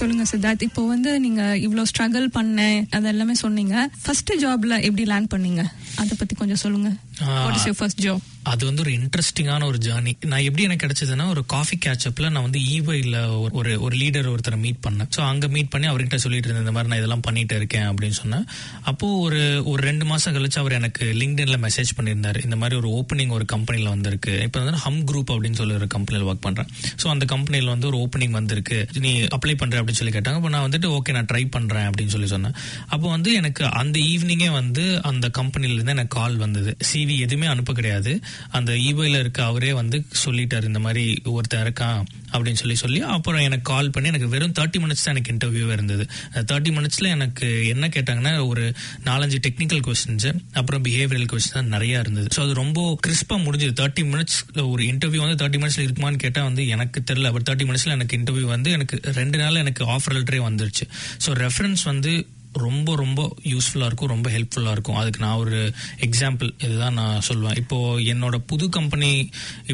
சொல்லுங்க 0.00 0.24
சித்தார்த் 0.32 0.66
இப்போ 0.66 0.82
வந்து 0.92 1.10
நீங்க 1.24 1.42
இவ்வளோ 1.66 1.82
ஸ்ட்ரகிள் 1.90 2.26
பண்ணேன் 2.36 2.78
அதெல்லாமே 2.96 3.34
சொன்னீங்க. 3.44 3.74
ஃபர்ஸ்ட் 4.04 4.32
ஜாப்ல 4.42 4.74
எப்படி 4.88 5.04
லேர்ன் 5.12 5.30
பண்ணீங்க? 5.34 5.62
அதை 6.02 6.12
பத்தி 6.20 6.34
கொஞ்சம் 6.40 6.62
சொல்லுங்க. 6.64 6.90
What 7.20 7.54
is 7.54 7.66
your 7.66 7.78
first 7.78 8.02
job 8.06 8.26
அது 8.42 8.66
வந்து 8.66 8.82
ஒரு 8.82 8.90
இன்ட்ரெஸ்டிங்கான 8.90 9.64
ஒரு 9.64 9.78
ஜேர்னி 9.78 10.12
நான் 10.26 10.40
எப்படி 10.40 10.62
எனக்கு 10.62 10.84
கிடைச்சதுன்னா 10.86 11.28
ஒரு 11.28 11.46
காஃபி 11.46 11.78
கேட்சப்ல 11.86 12.28
நான் 12.30 12.42
வந்து 12.42 12.58
ஈவைல 12.58 13.16
ஒரு 13.50 13.80
ஒரு 13.80 13.96
லீடர் 13.96 14.28
ஒருத்தரை 14.34 14.58
மீட் 14.58 14.80
பண்ணேன். 14.86 15.08
ஸோ 15.16 15.20
அங்க 15.20 15.48
மீட் 15.48 15.68
பண்ணி 15.68 15.86
அவர்கிட்ட 15.88 16.14
சொல்லிட்டு 16.14 16.46
இருந்தேன் 16.48 16.64
இந்த 16.66 16.72
மாதிரி 16.72 16.90
நான் 16.90 16.98
இதெல்லாம் 16.98 17.20
பண்ணிட்டு 17.20 17.54
இருக்கேன் 17.54 17.86
அப்படின்னு 17.90 18.10
சொன்னேன். 18.10 18.44
அப்போ 18.82 19.06
ஒரு 19.18 19.62
ஒரு 19.64 19.82
ரெண்டு 19.82 20.04
மாசம் 20.04 20.34
கழிச்சு 20.34 20.58
அவர் 20.58 20.72
எனக்கு 20.72 21.04
லிங்க்டின்ல 21.04 21.58
மெசேஜ் 21.66 21.92
பண்ணியிருந்தாரு. 21.96 22.44
இந்த 22.44 22.56
மாதிரி 22.56 22.76
ஒரு 22.76 22.90
ஓப்பனிங் 22.90 23.28
ஒரு 23.28 23.44
கம்பெனில 23.44 23.88
வந்திருக்கு. 23.88 24.42
இப்போ 24.42 24.60
வந்து 24.60 24.78
ஹம் 24.78 25.04
குரூப் 25.04 25.32
அப்படின்னு 25.34 25.52
சொல்லி 25.52 25.74
ஒரு 25.74 25.86
கம்பெனியில் 25.86 26.28
ஒர்க் 26.28 26.40
பண்றேன். 26.40 26.70
ஸோ 27.02 27.08
அந்த 27.08 27.24
கம்பெனியில் 27.24 27.68
வந்து 27.68 27.86
ஒரு 27.86 27.98
ஓப்பனிங் 27.98 28.30
வந்திருக்கு. 28.30 28.88
நீ 28.98 29.12
அப்ளை 29.20 29.56
பண்ற 29.56 29.82
அப்படின்னு 29.82 30.02
சொல்லி 30.02 30.18
கேட்டாங்க. 30.18 30.34
அப்போ 30.34 30.48
நான் 30.48 30.66
வந்துட்டு 30.70 30.90
ஓகே 30.98 31.12
நான் 31.12 31.30
ட்ரை 31.32 31.44
பண்றேன் 31.50 31.86
அப்படின்னு 31.90 32.06
சொல்லி 32.06 32.26
சொன்னேன். 32.26 32.56
அப்போ 32.86 33.08
வந்து 33.08 33.34
எனக்கு 33.34 33.64
அந்த 33.64 33.98
ஈவினிங்கே 33.98 34.50
வந்து 34.50 35.02
அந்த 35.02 35.28
கம்பெனில 35.30 35.72
இருந்து 35.72 35.90
எனக்கு 35.90 36.18
கால் 36.18 36.36
வந்தது. 36.36 36.76
சிவி 36.92 37.09
எதுவுமே 37.16 37.46
அனுப்ப 37.46 37.72
கிடையாது. 37.72 38.20
அந்த 38.50 38.72
ஈபைல 38.72 39.18
இருக்க 39.18 39.44
அவரே 39.44 39.72
வந்து 39.72 40.04
சொல்லிட்டார் 40.24 40.64
இந்த 40.64 40.78
மாதிரி 40.78 41.22
ஒருத்தன் 41.24 41.64
இருக்கான் 41.66 42.00
அப்படின்னு 42.32 42.60
சொல்லி 42.62 42.74
சொல்லி 42.74 43.00
அப்புறம் 43.00 43.40
எனக்கு 43.40 43.72
கால் 43.72 43.90
பண்ணி 43.90 44.08
எனக்கு 44.08 44.28
வெறும் 44.28 44.52
தேர்ட்டி 44.52 44.80
மினிட்ஸ் 44.82 45.04
தான் 45.04 45.14
எனக்கு 45.16 45.32
இன்டர்வியூ 45.34 45.72
இருந்தது. 45.72 46.04
தேர்ட்டி 46.34 46.72
மினிட்ஸில் 46.76 47.08
எனக்கு 47.08 47.68
என்ன 47.68 47.88
கேட்டாங்கன்னா 47.88 48.46
ஒரு 48.48 48.74
நாலஞ்சு 49.04 49.38
டெக்னிக்கல் 49.46 49.82
கொஸ்டின்ஸ் 49.88 50.28
அப்புறம் 50.52 50.84
பிஹேவியரல் 50.84 51.30
கொஸ்டின் 51.32 51.58
தான் 51.58 51.72
நிறையா 51.72 51.98
இருந்தது. 51.98 52.28
ஸோ 52.36 52.40
அது 52.40 52.54
ரொம்ப 52.54 52.98
கிறிஸ்பா 53.06 53.38
முடிஞ்சது. 53.46 53.74
தேர்ட்டி 53.82 54.04
மினிட்ஸ் 54.12 54.68
ஒரு 54.72 54.82
இன்டர்வியூ 54.82 55.22
வந்து 55.26 55.40
தேர்ட்டி 55.44 55.60
மினிட்ஸ்ல 55.62 55.86
இருக்குமான்னு 55.86 56.16
கேட்டால் 56.16 56.44
வந்து 56.44 56.68
எனக்கு 56.68 57.02
தெரியல. 57.12 57.32
பட் 57.32 57.46
தேர்ட்டி 57.50 57.66
மினிட்ஸில் 57.70 57.96
எனக்கு 57.98 58.16
இன்டர்வியூ 58.16 58.46
வந்து 58.56 58.70
எனக்கு 58.70 58.98
ரெண்டு 59.14 59.38
நாள் 59.38 59.54
எனக்கு 59.54 59.84
ஆஃபர் 59.84 60.16
லெட்டரே 60.18 60.42
வந்துருச்சு. 60.48 60.86
ஸோ 61.26 61.32
ரெஃபரன்ஸ் 61.44 61.84
வந்து 61.84 62.26
ரொம்ப 62.52 62.94
ரொம்ப 62.96 63.20
யூஸ்ஃபுல்லாக 63.50 63.88
இருக்கும் 63.90 64.12
ரொம்ப 64.12 64.28
ஹெல்ப்ஃபுல்லாக 64.30 64.74
இருக்கும். 64.76 64.98
அதுக்கு 65.00 65.20
நான் 65.24 65.40
ஒரு 65.42 65.58
எக்ஸாம்பிள் 66.06 66.50
இதுதான் 66.64 66.96
நான் 67.00 67.20
சொல்லுவேன் 67.28 67.56
இப்போ 67.62 67.78
என்னோட 68.12 68.36
புது 68.52 68.68
கம்பெனி 68.76 69.10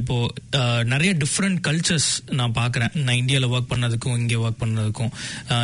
இப்போது 0.00 0.84
நிறைய 0.92 1.12
டிஃப்ரெண்ட் 1.22 1.58
கல்ச்சர்ஸ் 1.68 2.08
நான் 2.40 2.54
பார்க்குறேன். 2.58 2.92
நான் 3.06 3.20
இந்தியாவில் 3.22 3.50
ஒர்க் 3.54 3.70
பண்ணதுக்கும் 3.72 4.16
இங்கே 4.22 4.38
ஒர்க் 4.44 4.60
பண்ணதுக்கும். 4.62 5.12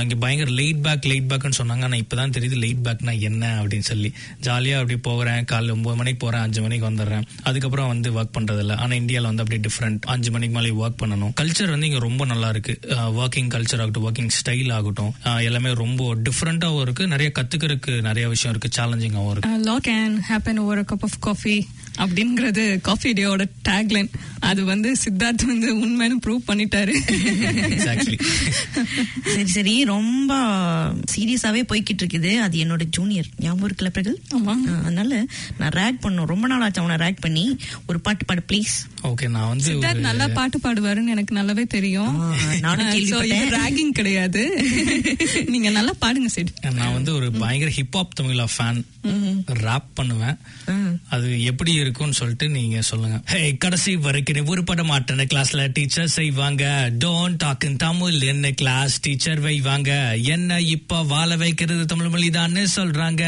இங்கே 0.03 0.18
பயங்கர 0.25 0.51
லைட் 0.61 0.83
பேக் 0.87 1.09
லைட் 1.12 1.29
பேக்னு 1.33 1.59
சொன்னாங்க. 1.61 1.87
ஆனால் 1.88 2.03
இப்பதான் 2.05 2.35
தெரியுது 2.38 2.59
லைட் 2.64 2.83
பேக்னா 2.88 3.14
என்ன 3.31 3.53
அப்படின்னு 3.62 3.88
சொல்லி. 3.92 4.12
ஜாலியாக 4.48 4.83
அப்படி 4.83 4.98
போகிறேன். 5.09 5.42
காலைல 5.53 5.77
ஒம்பது 5.79 5.98
மணிக்கு 6.01 6.20
போகிறேன் 6.25 6.44
அஞ்சு 6.46 6.62
மணிக்கு 6.66 6.88
வந்துடுறேன். 6.90 7.27
அதுக்கப்புறம் 7.51 7.90
வந்து 7.92 8.11
ஒர்க் 8.18 8.35
பண்ணுறதில்ல 8.38 8.77
ஆனால் 8.83 8.98
இந்தியாவில் 9.03 9.31
வந்து 9.31 9.44
அப்படியே 9.44 9.62
டிஃப்ரெண்ட் 9.68 10.01
அஞ்சு 10.14 10.31
மணிக்கு 10.37 10.57
மேலே 10.59 10.75
ஒர்க் 10.83 11.01
பண்ணணும். 11.05 11.33
கல்ச்சர் 11.42 11.75
வந்து 11.75 11.88
இங்கே 11.90 12.03
ரொம்ப 12.09 12.25
நல்லா 12.33 12.51
இருக்குது 12.55 12.98
ஒர்க்கிங் 13.22 13.53
கல்ச்சர் 13.57 13.83
ஆகட்டும் 13.85 14.07
ஒர்க்கிங் 14.09 14.33
ஸ்டைல் 14.40 14.72
ஆகட்டும். 14.79 15.12
எல்லாமே 15.48 15.72
ரொம்ப 15.85 16.03
டிஃப்ரெண்டாகவும் 16.29 16.83
இருக்கு. 17.03 17.15
நிறைய 17.15 17.31
கத்துக்கிறதுக்கு 17.38 18.01
நிறைய 18.09 18.29
விஷயம் 18.29 18.57
இருக்கு. 18.57 18.83
சேலஞ்சிங்காகவும் 18.83 19.31
இருக்கு. 19.31 19.59
Lot 19.69 19.87
can 19.87 20.19
happen 20.31 20.61
over 20.65 20.83
cup 20.93 21.07
of 21.09 21.21
coffee 21.21 21.57
அப்படிங்கிறது 21.99 22.81
காஃபி 22.81 23.11
டேயோட 23.12 23.45
டேக்லைன் 23.69 24.09
அது 24.41 24.61
வந்து 24.65 24.91
சித்தார்த் 25.03 25.45
வந்து 25.47 25.69
உண்மைன்னு 25.77 26.17
ப்ரூவ் 26.25 26.47
பண்ணிட்டாரு. 26.47 26.95
எக்ஸாக்ட்லி 27.73 28.17
சரி 29.35 29.51
சரி. 29.57 29.75
ரொம்ப 29.85 30.33
சீரியஸாவே 31.15 31.62
போய்கிட்டு 31.71 32.03
இருக்குது. 32.03 32.31
அது 32.47 32.57
என்னோட 32.65 32.85
ஜூனியர் 32.97 33.29
ஞாபகம் 33.38 33.67
இருக்குல்ல 33.69 33.91
பிரகல்? 33.97 34.19
அதனால 34.85 35.11
நான் 35.59 35.75
ரேக் 35.81 36.01
பண்ணும் 36.01 36.31
ரொம்ப 36.33 36.47
நாள் 36.53 36.65
ஆச்சு 36.67 36.83
அவனை 36.83 36.99
ரேக் 37.07 37.21
பண்ணி. 37.21 37.45
ஒரு 37.87 38.01
பாட்டு 38.01 38.25
பாடு 38.25 38.43
ப்ளீஸ் 38.53 38.75
ஓகே 39.11 39.29
நான் 39.29 39.49
வந்து 39.49 39.69
சித்தார்த் 39.69 40.07
நல்லா 40.09 40.29
பாட்டு 40.38 40.59
பாடுவாருன்னு 40.65 41.15
எனக்கு 41.15 41.37
நல்லாவே 41.37 41.67
தெரியும். 41.77 42.17
நானும் 42.61 42.91
கேள்விப்பட்டேன். 42.95 43.55
ராகிங் 43.59 43.95
கிடையாது. 44.01 44.43
நீங்க 45.47 45.71
நல்லா 45.79 45.95
பாடுங்க 46.01 46.31
சரி 46.37 46.51
நான் 46.92 47.02
வந்து 47.02 47.14
ஒரு 47.14 47.33
பயங்கர 47.33 47.70
ஹிப்ஹாப் 47.70 48.16
தமிழா 48.20 48.46
ஃபேன் 48.57 48.83
ராப் 49.44 49.94
பண்ணுவேன். 49.94 50.37
அது 51.11 51.42
எப்படி 51.42 51.72
இருக்கும்னு 51.72 52.12
சொல்லிட்டு 52.12 52.48
நீங்க 52.48 52.81
சொல்லுங்க. 52.81 53.22
ஹே 53.26 53.57
கடைசி 53.57 53.96
வரைக்கும் 53.96 54.46
ஒரு 54.46 54.62
உருப்பட 54.62 54.85
மாட்டேன் 54.85 55.16
கிளாஸ்ல 55.16 55.70
டீச்சர் 55.72 56.09
செய்வாங்க. 56.09 56.92
டோன்ட் 56.98 57.35
டாக் 57.38 57.64
இன் 57.64 57.76
தமிழ் 57.76 58.20
என்ன 58.20 58.50
கிளாஸ் 58.50 59.00
டீச்சர் 59.00 59.42
வைவாங்க. 59.42 59.90
என்ன 60.22 60.61
இப்ப 60.61 61.02
வாழ 61.02 61.37
வைக்கிறது 61.37 61.87
தமிழ் 61.87 62.07
மொழிதான்னு 62.07 62.66
சொல்றாங்க. 62.76 63.24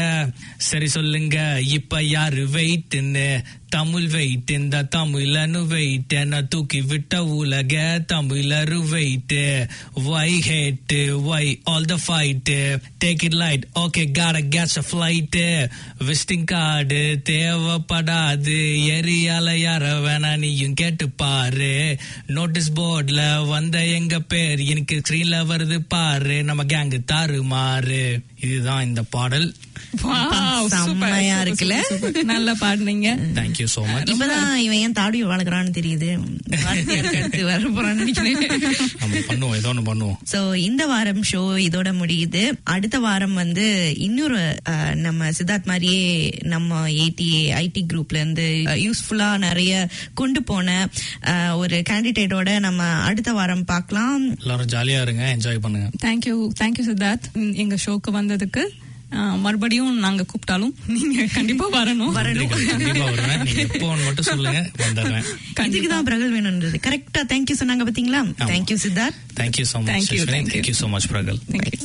சரி 0.57 0.87
சொல்லுங்க 0.87 1.61
இப்ப 1.65 2.03
யாரு 2.03 2.47
வெயிட்னு 2.47 3.43
தமிழ் 3.75 4.07
வெயிட் 4.07 4.51
இந்த 4.51 4.87
தமிழனு 4.95 5.67
வெயிட் 5.67 6.13
என்ன 6.13 6.41
தூக்கி 6.43 6.81
விட்ட 6.81 7.25
உலக 7.25 8.03
தமிழரு 8.13 8.89
wait 8.89 9.33
why 9.93 10.39
hate 10.47 11.21
why 11.21 11.61
all 11.63 11.85
the 11.85 11.97
fight 12.07 12.79
take 13.05 13.23
it 13.23 13.33
light 13.33 13.67
okay 13.75 14.03
gotta 14.17 14.37
catch 14.55 14.75
a 14.75 14.83
flight 14.91 15.37
visiting 15.99 16.43
card 16.43 17.21
தேவைப்படாது. 17.29 18.55
எரியால 18.93 19.47
யார 19.65 19.85
வேணா 20.07 20.37
நீயும் 20.37 20.73
கேட்டு 20.73 21.09
பாரு. 21.09 21.97
நோட்டீஸ் 22.27 22.71
போர்டில் 22.71 23.47
வந்த 23.47 23.85
எங்க 23.85 24.19
பேர் 24.19 24.59
எனக்கு 24.59 25.01
ஸ்க்ரீன்ல 25.09 25.41
வருது 25.51 25.79
பாரு. 25.87 26.43
நம்ம 26.43 26.63
கேங்கு 26.63 26.99
தாறுமாறு. 27.11 28.19
இதுதான் 28.45 28.85
இந்த 28.89 29.01
பாடல். 29.15 29.47
செம்மையா 30.73 31.35
இருக்குல்ல? 31.43 31.75
நல்லா 32.31 32.53
பாடுனீங்க. 32.61 33.09
தேங்க்யூ 33.37 33.67
ஸோ 33.73 33.81
மச் 33.91 34.09
இப்பதான் 34.11 34.47
இவன் 34.65 34.79
ஏன் 34.85 34.95
தாடி 34.99 35.19
வளர்க்குறான்னு 35.23 35.73
தெரியுது. 35.77 36.09
வர 37.49 37.61
போறான்னு 37.75 38.05
பண்ணுவோம் 39.29 39.55
ஏதோ 39.59 39.69
ஒன்று 39.71 39.83
பண்ணுவோம். 39.89 40.17
சோ 40.31 40.39
இந்த 40.67 40.83
வாரம் 40.91 41.23
ஷோ 41.31 41.41
இதோட 41.67 41.89
முடியுது. 42.01 42.43
அடுத்த 42.75 42.99
வாரம் 43.05 43.33
வந்து 43.33 43.65
இன்னொரு 44.07 44.41
நம்ம 45.05 45.29
சித்தார்த் 45.37 45.69
மாதிரியே 45.71 46.03
நம்ம 46.53 46.71
ஏடிஏ 47.03 47.41
ஐடி 47.61 47.83
குரூப்ல 47.91 48.19
இருந்து 48.21 48.47
யூஸ்ஃபுல்லா 48.85 49.29
நிறைய 49.47 49.73
கொண்டு 50.13 50.41
போன 50.43 50.69
ஒரு 51.63 51.77
கேண்டிடேட்டோட 51.89 52.59
நம்ம 52.59 52.81
அடுத்த 53.09 53.33
வாரம் 53.39 53.65
பார்க்கலாம். 53.65 54.23
எல்லாரும் 54.41 54.71
ஜாலியா 54.75 55.01
இருங்க 55.01 55.23
என்ஜாய் 55.35 55.63
பண்ணுங்க. 55.65 55.87
Thank you 56.05 56.35
thank you 56.61 56.85
Siddharth. 56.89 57.27
எங்க 57.63 57.75
ஷோக்கு 57.85 58.09
வந்ததுக்கு 58.35 58.63
மறுபடியும் 59.43 59.91
நாங்க 59.99 60.23
கூப்பிட்டாலும் 60.23 60.71
நீங்க 60.93 61.25
கண்டிப்பா 61.33 61.65
வரணும். 61.75 62.13
வரணும். 62.15 62.49
மட்டும் 64.05 64.27
சொல்லுங்க 64.29 64.59
இதுக்கு 65.67 65.89
தான் 65.89 66.07
பிரகல் 66.07 66.33
வேணும்ன்றது. 66.35 66.77
கரெக்டா 66.87 67.21
தேங்க்யூ 67.31 67.55
சொன்னாங்க 67.59 67.85
பாத்தீங்களா? 67.87 68.21
Thank you 68.45 68.77
Siddharth 68.83 69.19
thank you 69.39 69.65
Thank 69.67 69.87
much 69.89 70.11
you, 70.11 70.25
thank 70.25 70.47
you. 70.47 70.53
Thank you 70.55 70.75
so 70.81 70.87
much 70.87 71.07
பிரகல் 71.07 71.39
Thank 71.53 71.69
you. 71.73 71.79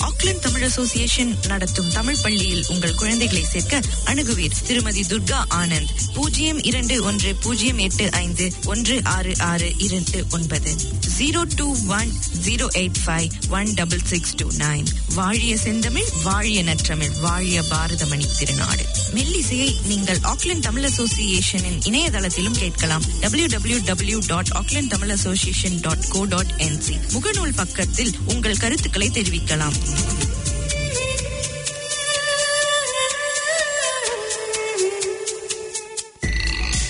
Auckland 0.00 0.40
Tamil 0.40 0.62
association 0.62 1.32
நடத்தும் 1.48 1.90
தமிழ் 1.92 2.20
பள்ளியில் 2.22 2.64
உங்கள் 2.68 2.94
குழந்தைகளை 2.94 3.42
சேர்க்க 3.44 3.80
அணுகுவீர். 4.04 4.56
திருமதி 4.66 5.02
துர்கா 5.08 5.40
ஆனந்த். 5.54 5.92
பூஜ்ஜியம் 6.14 6.60
இரண்டு 6.62 7.02
ஒன்று 7.02 7.34
பூஜ்ஜியம் 7.36 7.78
எட்டு 7.78 8.06
ஐந்து 8.18 8.46
ஒன்று 8.64 8.96
ஆறு 9.08 9.34
ஆறு 9.44 9.68
இரண்டு 9.78 10.24
ஒன்பது. 10.30 10.72
Zero 11.20 11.42
two 11.54 11.76
one 11.86 12.12
zero 12.44 12.66
eight 12.72 12.98
five 13.06 13.28
one 13.48 13.74
double 13.74 14.00
six 14.04 14.34
two 14.36 14.50
nine 14.58 14.86
வாழிய 15.14 15.56
செந்தமிழ் 15.56 16.08
வாழிய 16.24 16.62
நற்றமிழ் 16.62 17.20
வாழிய 17.20 17.62
பாரதமணி 17.70 18.26
திருநாடு. 18.38 18.84
மெல்லிசையை 19.14 19.76
நீங்கள் 19.86 20.16
ஆக்லாந்து 20.16 20.58
தமிழ் 20.58 20.84
அசோசியேஷனின் 20.84 21.78
இணையதளத்திலும் 21.84 22.58
கேட்கலாம். 22.58 23.02
W 23.20 23.46
W 23.46 23.78
W 23.84 24.18
dot 24.26 24.48
Auckland 24.48 24.86
Tamil 24.86 25.10
association 25.10 25.80
dot 25.80 26.06
co 26.08 26.24
dot 26.24 26.54
NZ 26.58 26.96
முகநூல் 27.12 27.54
பக்கத்தில் 27.54 28.14
உங்கள் 28.26 28.56
கருத்துக்களை 28.56 29.08
தெரிவிக்கலாம். 29.08 29.76